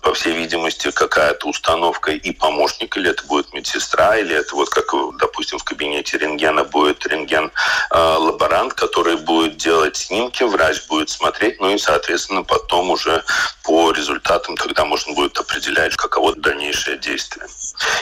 по 0.00 0.14
всей 0.14 0.32
видимости, 0.32 0.90
какая-то 0.90 1.48
установка 1.48 2.12
и 2.12 2.30
помощник, 2.32 2.96
или 2.96 3.10
это 3.10 3.24
будет 3.26 3.52
медсестра, 3.52 4.16
или 4.16 4.34
это 4.34 4.54
вот 4.54 4.70
как, 4.70 4.86
допустим, 5.18 5.58
в 5.58 5.64
кабинете 5.64 6.16
рентгена 6.16 6.64
будет 6.64 7.06
рентген-лаборант, 7.06 8.72
э, 8.72 8.76
который 8.76 9.16
будет 9.16 9.58
делать 9.58 9.96
снимки, 9.96 10.44
врач 10.44 10.86
будет 10.86 11.10
смотреть, 11.10 11.60
ну 11.60 11.74
и, 11.74 11.78
соответственно, 11.78 12.42
потом 12.42 12.90
уже 12.90 13.22
по 13.66 13.90
результатам 13.90 14.56
тогда 14.56 14.84
можно 14.84 15.12
будет 15.12 15.36
определять, 15.38 15.96
каково 15.96 16.36
дальнейшее 16.36 16.98
действие. 16.98 17.46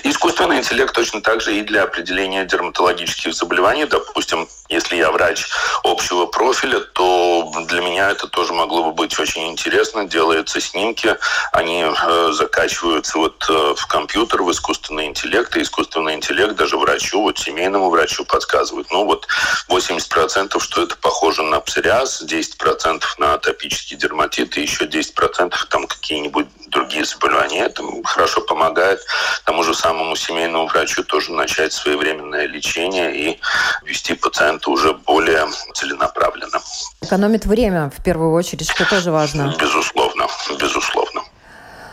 Искусственный 0.02 0.58
интеллект 0.58 0.94
точно 0.94 1.22
так 1.22 1.40
же 1.40 1.56
и 1.56 1.62
для 1.62 1.84
определения 1.84 2.44
дерматологических 2.44 3.32
заболеваний. 3.34 3.86
Допустим, 3.86 4.46
если 4.68 4.96
я 4.96 5.10
врач 5.10 5.46
общего 5.82 6.26
профиля, 6.26 6.80
то 6.80 7.50
для 7.66 7.80
меня 7.80 8.10
это 8.10 8.28
тоже 8.28 8.52
могло 8.52 8.84
бы 8.84 8.92
быть 8.92 9.18
очень 9.18 9.48
интересно. 9.50 10.04
Делаются 10.04 10.60
снимки, 10.60 11.16
они 11.52 11.84
э, 11.84 12.32
закачиваются 12.32 13.16
вот 13.16 13.44
э, 13.48 13.74
в 13.74 13.86
компьютер, 13.86 14.42
в 14.42 14.50
искусственный 14.50 15.06
интеллект, 15.06 15.56
и 15.56 15.62
искусственный 15.62 16.14
интеллект 16.14 16.56
даже 16.56 16.76
врачу, 16.76 17.22
вот 17.22 17.38
семейному 17.38 17.88
врачу 17.88 18.26
подсказывает. 18.26 18.90
Ну 18.90 19.06
вот 19.06 19.26
80% 19.70 20.60
что 20.60 20.82
это 20.82 20.96
похоже 20.96 21.42
на 21.42 21.60
псориаз, 21.60 22.22
10% 22.22 23.02
на 23.18 23.34
атопический 23.34 23.96
дерматит 23.96 24.58
и 24.58 24.62
еще 24.62 24.84
10% 24.84 25.53
там 25.70 25.86
какие-нибудь 25.86 26.46
другие 26.68 27.04
заболевания. 27.04 27.60
Это 27.60 27.82
хорошо 28.04 28.40
помогает 28.42 29.00
тому 29.44 29.62
же 29.62 29.74
самому 29.74 30.16
семейному 30.16 30.66
врачу 30.66 31.04
тоже 31.04 31.32
начать 31.32 31.72
своевременное 31.72 32.46
лечение 32.46 33.14
и 33.16 33.40
вести 33.84 34.14
пациента 34.14 34.70
уже 34.70 34.92
более 34.92 35.46
целенаправленно. 35.74 36.60
Экономит 37.00 37.46
время 37.46 37.90
в 37.96 38.02
первую 38.02 38.32
очередь, 38.32 38.70
что 38.70 38.88
тоже 38.88 39.10
важно. 39.10 39.54
Безусловно, 39.58 40.26
безусловно. 40.58 41.22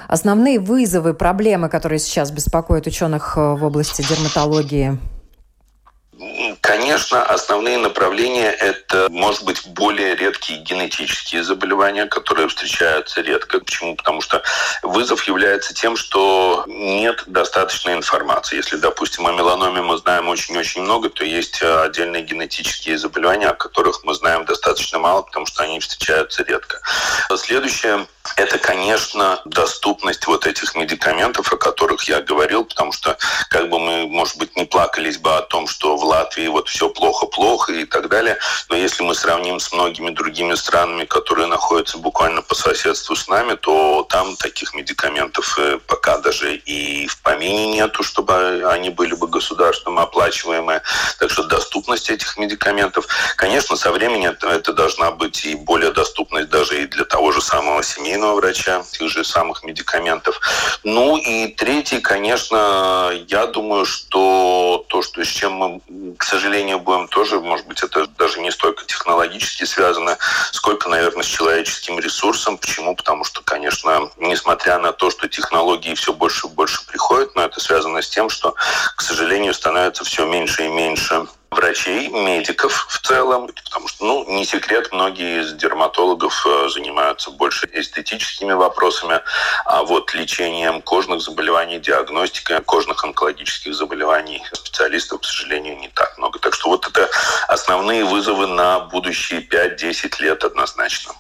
Основные 0.08 0.60
вызовы, 0.60 1.14
проблемы, 1.14 1.70
которые 1.70 2.00
сейчас 2.00 2.32
беспокоят 2.32 2.86
ученых 2.86 3.38
э, 3.38 3.40
в 3.40 3.64
области 3.64 4.02
дерматологии– 4.02 4.98
Конечно, 6.62 7.24
основные 7.24 7.80
направления– 7.80 8.52
это, 8.60 9.08
может 9.10 9.44
быть, 9.44 9.66
более 9.66 10.16
редкие 10.16 10.60
генетические 10.60 11.44
заболевания, 11.44 12.06
которые 12.06 12.48
встречаются 12.48 13.22
редко. 13.22 13.60
Почему? 13.60 13.96
Потому 13.96 14.22
что 14.22 14.44
вызов 14.84 15.24
является 15.24 15.74
тем, 15.74 15.98
что 15.98 16.64
нет 16.68 17.24
достаточной 17.26 17.94
информации. 17.94 18.58
Если, 18.58 18.78
допустим, 18.78 19.26
о 19.26 19.32
меланоме 19.32 19.82
мы 19.82 19.98
знаем 19.98 20.30
очень-очень 20.30 20.84
много, 20.84 21.10
то 21.10 21.26
есть 21.26 21.62
отдельные 21.64 22.22
генетические 22.22 23.00
заболевания, 23.00 23.48
о 23.48 23.56
которых 23.56 24.04
мы 24.04 24.14
знаем 24.14 24.46
достаточно 24.46 25.00
мало, 25.00 25.24
потому 25.24 25.48
что 25.48 25.64
они 25.64 25.80
встречаются 25.80 26.44
редко. 26.44 26.82
Следующее– 27.36 28.06
это, 28.38 28.58
конечно, 28.58 29.42
доступность 29.46 30.28
вот 30.28 30.46
этих 30.46 30.76
медикаментов, 30.76 31.52
о 31.52 31.58
которых 31.58 32.04
я 32.04 32.22
говорил, 32.22 32.66
потому 32.66 32.92
что 32.92 33.18
как 33.50 33.70
бы 33.70 33.80
мы, 33.80 34.08
может 34.08 34.38
быть, 34.38 34.56
не 34.56 34.66
плакались 34.66 35.18
бы 35.18 35.36
о 35.36 35.42
том, 35.42 35.68
что 35.68 35.98
в 35.98 36.04
Латвии 36.04 36.48
вот 36.48 36.70
все 36.70 36.90
плохо-плохо 36.90 37.74
и 37.74 37.86
так 37.86 38.10
далее. 38.10 38.38
Но 38.70 38.76
если 38.76 39.04
мы 39.04 39.16
сравним 39.16 39.60
с 39.60 39.72
многими 39.72 40.12
другими 40.12 40.54
странами, 40.56 41.06
которые 41.06 41.48
находятся 41.48 41.98
буквально 41.98 42.42
по 42.42 42.56
соседству 42.56 43.16
с 43.16 43.28
нами, 43.28 43.56
то 43.56 44.06
там 44.10 44.36
таких 44.36 44.74
медикаментов 44.74 45.58
э, 45.60 45.80
пока 45.88 46.18
даже 46.20 46.56
и 46.56 47.08
в 47.08 47.22
помине 47.22 47.74
нету, 47.74 48.04
чтобы 48.04 48.64
они 48.72 48.90
были 48.90 49.14
бы 49.14 49.28
государством 49.28 50.00
оплачиваемые. 50.00 50.82
Так 51.20 51.32
что 51.32 51.44
доступность 51.44 52.10
этих 52.10 52.38
медикаментов, 52.38 53.08
конечно, 53.36 53.76
со 53.76 53.92
временем 53.92 54.38
это, 54.42 54.74
должна 54.74 55.12
быть 55.12 55.46
и 55.46 55.56
более 55.56 55.92
доступность 55.92 56.50
даже 56.50 56.84
и 56.84 56.86
для 56.86 57.06
того 57.06 57.32
же 57.32 57.42
самого 57.42 57.82
семейного 58.12 58.36
врача, 58.36 58.84
тех 58.92 59.10
же 59.10 59.24
самых 59.24 59.64
медикаментов. 59.64 60.40
Ну 60.84 61.18
и 61.18 61.48
третий, 61.48 62.02
конечно, 62.02 63.12
я 63.28 63.48
думаю, 63.48 63.86
что 63.86 64.86
то, 64.90 65.02
что 65.02 65.24
с 65.24 65.28
чем 65.28 65.54
мы 65.54 65.82
к 66.18 66.24
сожалению, 66.24 66.80
будем 66.80 67.08
тоже, 67.08 67.40
может 67.40 67.68
быть, 67.68 67.84
это 67.84 68.08
даже 68.08 68.40
не 68.42 68.52
столько 68.52 68.86
технологически 68.86 69.64
связано, 69.64 70.18
сколько, 70.52 70.90
наверное, 70.90 71.24
с 71.24 71.28
человеческим 71.28 72.00
ресурсом. 72.00 72.58
Почему? 72.58 72.96
Потому 72.96 73.24
что, 73.24 73.42
конечно, 73.44 74.10
несмотря 74.18 74.80
на 74.80 74.92
то, 74.92 75.10
что 75.10 75.28
технологии 75.28 75.94
все 75.96 76.14
больше 76.14 76.48
и 76.48 76.50
больше 76.50 76.86
приходят, 76.86 77.36
но 77.36 77.44
это 77.44 77.60
связано 77.60 78.02
с 78.02 78.10
тем, 78.10 78.30
что, 78.30 78.56
к 78.96 79.02
сожалению, 79.02 79.54
становится 79.54 80.04
все 80.04 80.26
меньше 80.26 80.66
и 80.66 80.70
меньше 80.70 81.28
врачей, 81.52 82.08
медиков 82.08 82.88
в 82.88 83.06
целом, 83.06 83.50
потому 83.66 83.88
что, 83.90 84.06
ну, 84.06 84.26
не 84.30 84.46
секрет, 84.46 84.90
многие 84.94 85.42
из 85.42 85.54
дерматологов 85.54 86.46
э, 86.48 86.70
занимаются 86.70 87.30
больше 87.30 87.70
эстетическими 87.74 88.54
вопросами, 88.54 89.20
а 89.66 89.84
вот 89.84 90.14
лечением 90.14 90.82
кожных 90.82 91.22
заболеваний, 91.22 91.78
диагностикой 91.80 92.62
кожных 92.62 93.04
онкологических 93.04 93.76
заболеваний 93.76 94.44
специалистов, 94.54 95.22
к 95.22 95.26
сожалению, 95.26 95.78
не 95.78 95.90
так 95.90 96.01
много. 96.18 96.40
Так 96.40 96.54
что 96.54 96.70
вот 96.70 96.88
это 96.88 97.10
основные 97.48 98.06
вызовы 98.06 98.48
на 98.48 98.80
будущие 98.80 99.42
5-10 99.42 100.22
лет 100.22 100.44
однозначно. 100.44 101.14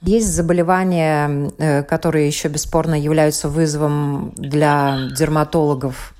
Есть 0.00 0.34
заболевания, 0.34 1.52
э, 1.58 1.82
которые 1.84 2.26
еще 2.26 2.48
бесспорно 2.48 3.00
являются 3.00 3.48
вызовом 3.48 4.32
для 4.36 4.98
дерматологов 5.16 6.12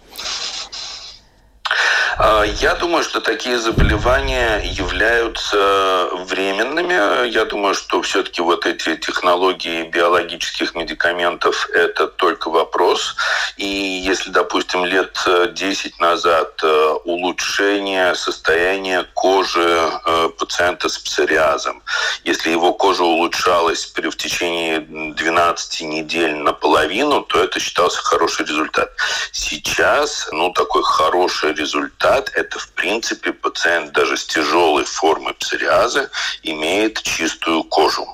я 2.18 2.74
думаю, 2.74 3.04
что 3.04 3.20
такие 3.20 3.58
заболевания 3.58 4.60
являются 4.64 6.08
временными. 6.26 7.28
Я 7.28 7.44
думаю, 7.44 7.74
что 7.74 8.02
все-таки 8.02 8.42
вот 8.42 8.66
эти 8.66 8.96
технологии 8.96 9.84
биологических 9.84 10.74
медикаментов– 10.74 11.68
это 11.74 12.06
только 12.06 12.50
вопрос. 12.50 13.16
И 13.56 13.66
если, 13.66 14.30
допустим, 14.30 14.84
лет 14.84 15.16
10 15.52 16.00
назад 16.00 16.60
э, 16.62 16.94
улучшение 17.04 18.14
состояния 18.14 19.06
кожи 19.14 19.60
э, 19.60 20.28
пациента 20.38 20.88
с 20.88 20.98
псориазом, 20.98 21.82
если 22.24 22.50
его 22.50 22.74
кожа 22.74 23.04
улучшалась 23.04 23.86
при, 23.86 24.08
в 24.08 24.16
течение 24.16 24.80
12 24.80 25.80
недель 25.82 26.34
наполовину, 26.34 27.22
то 27.22 27.42
это 27.42 27.58
считался 27.58 28.02
хороший 28.02 28.44
результат. 28.44 28.90
Сейчас, 29.32 30.28
ну, 30.32 30.52
такой 30.52 30.82
хороший 30.82 31.54
результат 31.54 32.01
результат– 32.02 32.32
это, 32.34 32.58
в 32.58 32.68
принципе, 32.70 33.32
пациент 33.32 33.92
даже 33.92 34.16
с 34.16 34.26
тяжелой 34.26 34.84
формой 34.84 35.34
псориаза 35.34 36.10
имеет 36.42 37.02
чистую 37.02 37.64
кожу. 37.64 38.06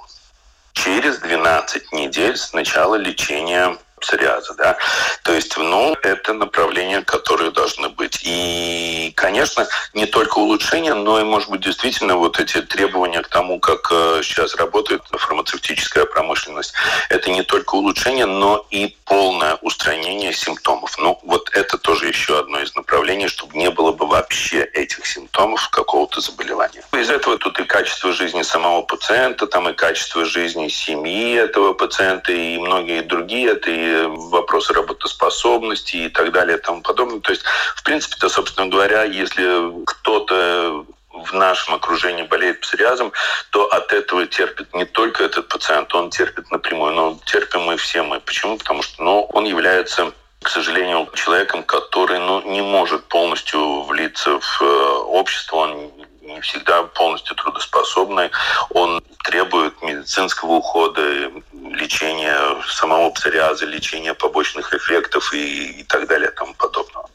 Через 0.72 1.18
12 1.18 1.92
недель 1.92 2.36
с 2.36 2.52
начала 2.52 2.96
лечения 2.96 3.76
псориаза, 3.98 4.54
да. 4.54 4.76
То 5.24 5.32
есть, 5.32 5.56
ну, 5.56 5.94
это 6.02 6.32
направления, 6.32 7.02
которые 7.02 7.50
должны 7.50 7.88
быть. 7.88 8.20
И, 8.22 9.12
конечно, 9.16 9.66
не 9.94 10.06
только 10.06 10.38
улучшение, 10.38 10.94
но 10.94 11.20
и, 11.20 11.24
может 11.24 11.50
быть, 11.50 11.60
действительно 11.60 12.16
вот 12.16 12.40
эти 12.40 12.62
требования 12.62 13.22
к 13.22 13.28
тому, 13.28 13.60
как 13.60 13.88
э, 13.90 14.20
сейчас 14.22 14.54
работает 14.56 15.02
фармацевтическая 15.10 16.04
промышленность, 16.04 16.72
это 17.10 17.30
не 17.30 17.42
только 17.42 17.74
улучшение, 17.74 18.26
но 18.26 18.66
и 18.70 18.96
полное 19.04 19.56
устранение 19.62 20.32
симптомов. 20.32 20.96
Ну, 20.98 21.18
вот 21.22 21.50
это 21.54 21.78
тоже 21.78 22.08
еще 22.08 22.38
одно 22.38 22.60
из 22.60 22.74
направлений, 22.74 23.28
чтобы 23.28 23.56
не 23.56 23.70
было 23.70 23.92
бы 23.92 24.06
вообще 24.06 24.64
этих 24.64 25.06
симптомов 25.06 25.68
какого-то 25.70 26.20
заболевания. 26.20 26.82
Из 26.92 27.10
этого 27.10 27.38
тут 27.38 27.58
и 27.58 27.64
качество 27.64 28.12
жизни 28.12 28.42
самого 28.42 28.82
пациента, 28.82 29.46
там 29.46 29.68
и 29.68 29.72
качество 29.72 30.24
жизни 30.24 30.68
семьи 30.68 31.34
этого 31.34 31.72
пациента, 31.72 32.32
и 32.32 32.58
многие 32.58 33.02
другие. 33.02 33.52
Это 33.52 33.70
и 33.70 33.87
вопросы 34.06 34.72
работоспособности 34.72 35.96
и 35.96 36.08
так 36.08 36.32
далее 36.32 36.58
и 36.58 36.60
тому 36.60 36.82
подобное. 36.82 37.20
То 37.20 37.32
есть, 37.32 37.42
в 37.76 37.82
принципе-то, 37.82 38.28
собственно 38.28 38.68
говоря, 38.68 39.04
если 39.04 39.84
кто-то 39.84 40.84
в 41.12 41.32
нашем 41.32 41.74
окружении 41.74 42.22
болеет 42.22 42.60
псориазом, 42.60 43.12
то 43.50 43.66
от 43.66 43.92
этого 43.92 44.26
терпит 44.26 44.72
не 44.74 44.84
только 44.84 45.24
этот 45.24 45.48
пациент, 45.48 45.94
он 45.94 46.10
терпит 46.10 46.50
напрямую, 46.50 46.94
но 46.94 47.18
терпим 47.26 47.62
мы 47.62 47.76
все 47.76 48.02
мы. 48.02 48.20
Почему? 48.20 48.56
Потому 48.58 48.82
что 48.82 49.02
ну, 49.02 49.22
он 49.32 49.44
является 49.44 50.12
к 50.40 50.48
сожалению, 50.48 51.08
человеком, 51.14 51.64
который 51.64 52.20
ну, 52.20 52.40
не 52.42 52.62
может 52.62 53.04
полностью 53.08 53.82
влиться 53.82 54.38
в 54.38 54.62
э, 54.62 54.64
общество, 55.06 55.56
он 55.56 55.90
не 56.28 56.40
всегда 56.40 56.82
полностью 56.82 57.34
трудоспособный, 57.36 58.30
он 58.70 59.02
требует 59.24 59.82
медицинского 59.82 60.52
ухода, 60.52 61.02
лечения 61.72 62.38
самого 62.68 63.10
псориаза, 63.10 63.66
лечения 63.66 64.14
побочных 64.14 64.72
эффектов 64.74 65.32
и, 65.34 65.80
и 65.80 65.82
так 65.84 66.06
далее 66.08 66.30
и 66.30 66.34
тому 66.34 66.54
подобного. 66.54 67.08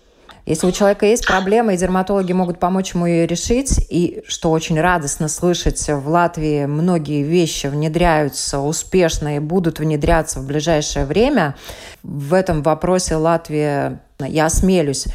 Если 0.45 0.68
у 0.68 0.72
человека 0.74 1.05
есть 1.05 1.26
проблема, 1.26 1.74
и 1.74 1.78
дерматологи 1.78 2.34
могут 2.34 2.59
помочь 2.59 2.93
ему 2.93 3.05
ее 3.05 3.26
решить, 3.26 3.80
и, 3.89 4.24
что 4.28 4.51
очень 4.51 4.80
радостно 4.80 5.30
слышать, 5.30 5.88
в 5.88 6.09
Латвии 6.09 6.66
многие 6.66 7.24
вещи 7.24 7.68
внедряются 7.68 8.59
успешно 8.59 9.38
и 9.38 9.39
будут 9.39 9.80
внедряться 9.80 10.39
в 10.39 10.45
ближайшее 10.45 11.05
время, 11.05 11.55
в 12.03 12.34
этом 12.34 12.61
вопросе 12.61 13.16
Латвия, 13.16 14.01
я 14.20 14.47
осмелюсь 14.47 15.05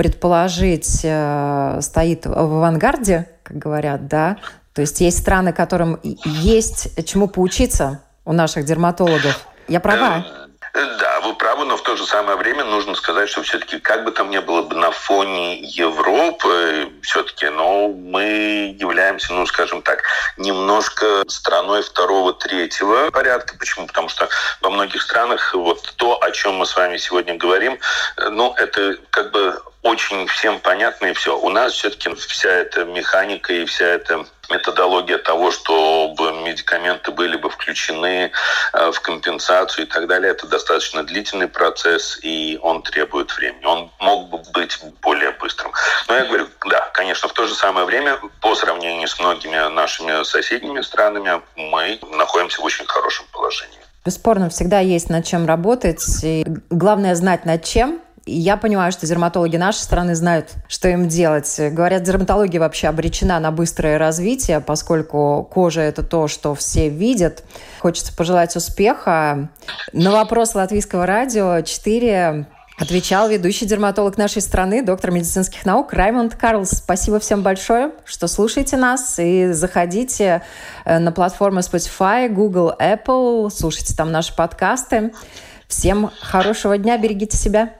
предположить, 0.00 1.02
э, 1.04 1.78
стоит 1.82 2.24
в 2.24 2.32
авангарде, 2.32 3.28
как 3.42 3.58
говорят, 3.58 4.08
да, 4.08 4.38
то 4.72 4.80
есть 4.80 4.98
есть 5.02 5.18
страны, 5.18 5.52
которым 5.52 6.00
есть 6.02 7.04
чему 7.04 7.28
поучиться 7.28 8.00
у 8.24 8.32
наших 8.32 8.64
дерматологов. 8.64 9.46
Я 9.68 9.78
права? 9.78 10.24
Да, 10.72 11.20
вы 11.20 11.34
правы, 11.34 11.64
но 11.64 11.76
в 11.76 11.82
то 11.82 11.96
же 11.96 12.06
самое 12.06 12.36
время 12.36 12.62
нужно 12.64 12.94
сказать, 12.94 13.28
что 13.28 13.42
все-таки 13.42 13.80
как 13.80 14.04
бы 14.04 14.12
там 14.12 14.30
ни 14.30 14.38
было 14.38 14.62
бы 14.62 14.76
на 14.76 14.92
фоне 14.92 15.60
Европы, 15.60 16.92
все-таки, 17.02 17.48
но 17.48 17.88
мы 17.88 18.76
являемся, 18.78 19.32
ну, 19.32 19.46
скажем 19.46 19.82
так, 19.82 20.04
немножко 20.36 21.24
страной 21.28 21.82
второго, 21.82 22.34
третьего 22.34 23.10
порядка. 23.10 23.56
Почему? 23.58 23.88
Потому 23.88 24.08
что 24.08 24.28
во 24.60 24.70
многих 24.70 25.02
странах 25.02 25.54
вот 25.54 25.92
то, 25.96 26.22
о 26.22 26.30
чем 26.30 26.54
мы 26.54 26.66
с 26.66 26.76
вами 26.76 26.98
сегодня 26.98 27.34
говорим, 27.34 27.78
ну, 28.16 28.54
это 28.56 28.96
как 29.10 29.32
бы 29.32 29.60
очень 29.82 30.26
всем 30.28 30.60
понятно 30.60 31.06
и 31.06 31.14
все. 31.14 31.36
У 31.36 31.48
нас 31.48 31.72
все-таки 31.72 32.14
вся 32.14 32.50
эта 32.50 32.84
механика 32.84 33.52
и 33.52 33.64
вся 33.64 33.86
эта 33.86 34.24
методология 34.50 35.18
того, 35.18 35.50
чтобы 35.50 36.32
медикаменты 36.44 37.10
были 37.10 37.36
бы 37.36 37.50
включены 37.50 38.30
э, 38.72 38.92
в 38.92 39.00
компенсацию 39.00 39.86
и 39.86 39.88
так 39.88 40.06
далее, 40.06 40.32
это 40.32 40.46
достаточно 40.46 41.02
длительный 41.02 41.48
процесс, 41.48 42.18
и 42.22 42.58
он 42.62 42.82
требует 42.82 43.34
времени. 43.36 43.64
Он 43.64 43.90
мог 44.00 44.28
бы 44.28 44.38
быть 44.52 44.78
более 45.02 45.30
быстрым. 45.32 45.72
Но 46.08 46.16
я 46.16 46.24
говорю, 46.24 46.46
да, 46.66 46.90
конечно, 46.94 47.28
в 47.28 47.32
то 47.32 47.46
же 47.46 47.54
самое 47.54 47.86
время, 47.86 48.18
по 48.40 48.54
сравнению 48.54 49.08
с 49.08 49.18
многими 49.18 49.72
нашими 49.72 50.24
соседними 50.24 50.80
странами, 50.80 51.40
мы 51.56 51.98
находимся 52.16 52.60
в 52.60 52.64
очень 52.64 52.86
хорошем 52.86 53.26
положении. 53.32 53.80
Бесспорно, 54.04 54.48
всегда 54.48 54.80
есть 54.80 55.10
над 55.10 55.26
чем 55.26 55.46
работать. 55.46 56.02
И 56.22 56.46
главное 56.70 57.14
знать 57.14 57.44
над 57.44 57.64
чем, 57.64 58.00
я 58.32 58.56
понимаю, 58.56 58.92
что 58.92 59.06
дерматологи 59.06 59.56
нашей 59.56 59.78
страны 59.78 60.14
знают, 60.14 60.50
что 60.68 60.88
им 60.88 61.08
делать. 61.08 61.54
Говорят, 61.58 62.02
дерматология 62.02 62.60
вообще 62.60 62.88
обречена 62.88 63.40
на 63.40 63.50
быстрое 63.50 63.98
развитие, 63.98 64.60
поскольку 64.60 65.48
кожа– 65.50 65.80
это 65.82 66.02
то, 66.02 66.28
что 66.28 66.54
все 66.54 66.88
видят. 66.88 67.44
Хочется 67.80 68.14
пожелать 68.14 68.54
успеха. 68.56 69.50
На 69.92 70.12
вопрос 70.12 70.54
латвийского 70.54 71.06
радио 71.06 71.60
4 71.60 72.46
отвечал 72.80 73.28
ведущий 73.28 73.66
дерматолог 73.66 74.16
нашей 74.16 74.40
страны, 74.40 74.82
доктор 74.82 75.10
медицинских 75.10 75.66
наук 75.66 75.92
Раймонд 75.92 76.34
Карлс. 76.34 76.70
Спасибо 76.70 77.20
всем 77.20 77.42
большое, 77.42 77.92
что 78.04 78.26
слушаете 78.26 78.76
нас 78.76 79.18
и 79.18 79.52
заходите 79.52 80.42
э, 80.84 80.98
на 80.98 81.12
платформы 81.12 81.60
Spotify, 81.60 82.28
Google, 82.28 82.72
Apple, 82.78 83.50
слушайте 83.50 83.94
там 83.94 84.10
наши 84.10 84.34
подкасты. 84.34 85.12
Всем 85.68 86.10
хорошего 86.20 86.78
дня, 86.78 86.96
берегите 86.96 87.36
себя. 87.36 87.79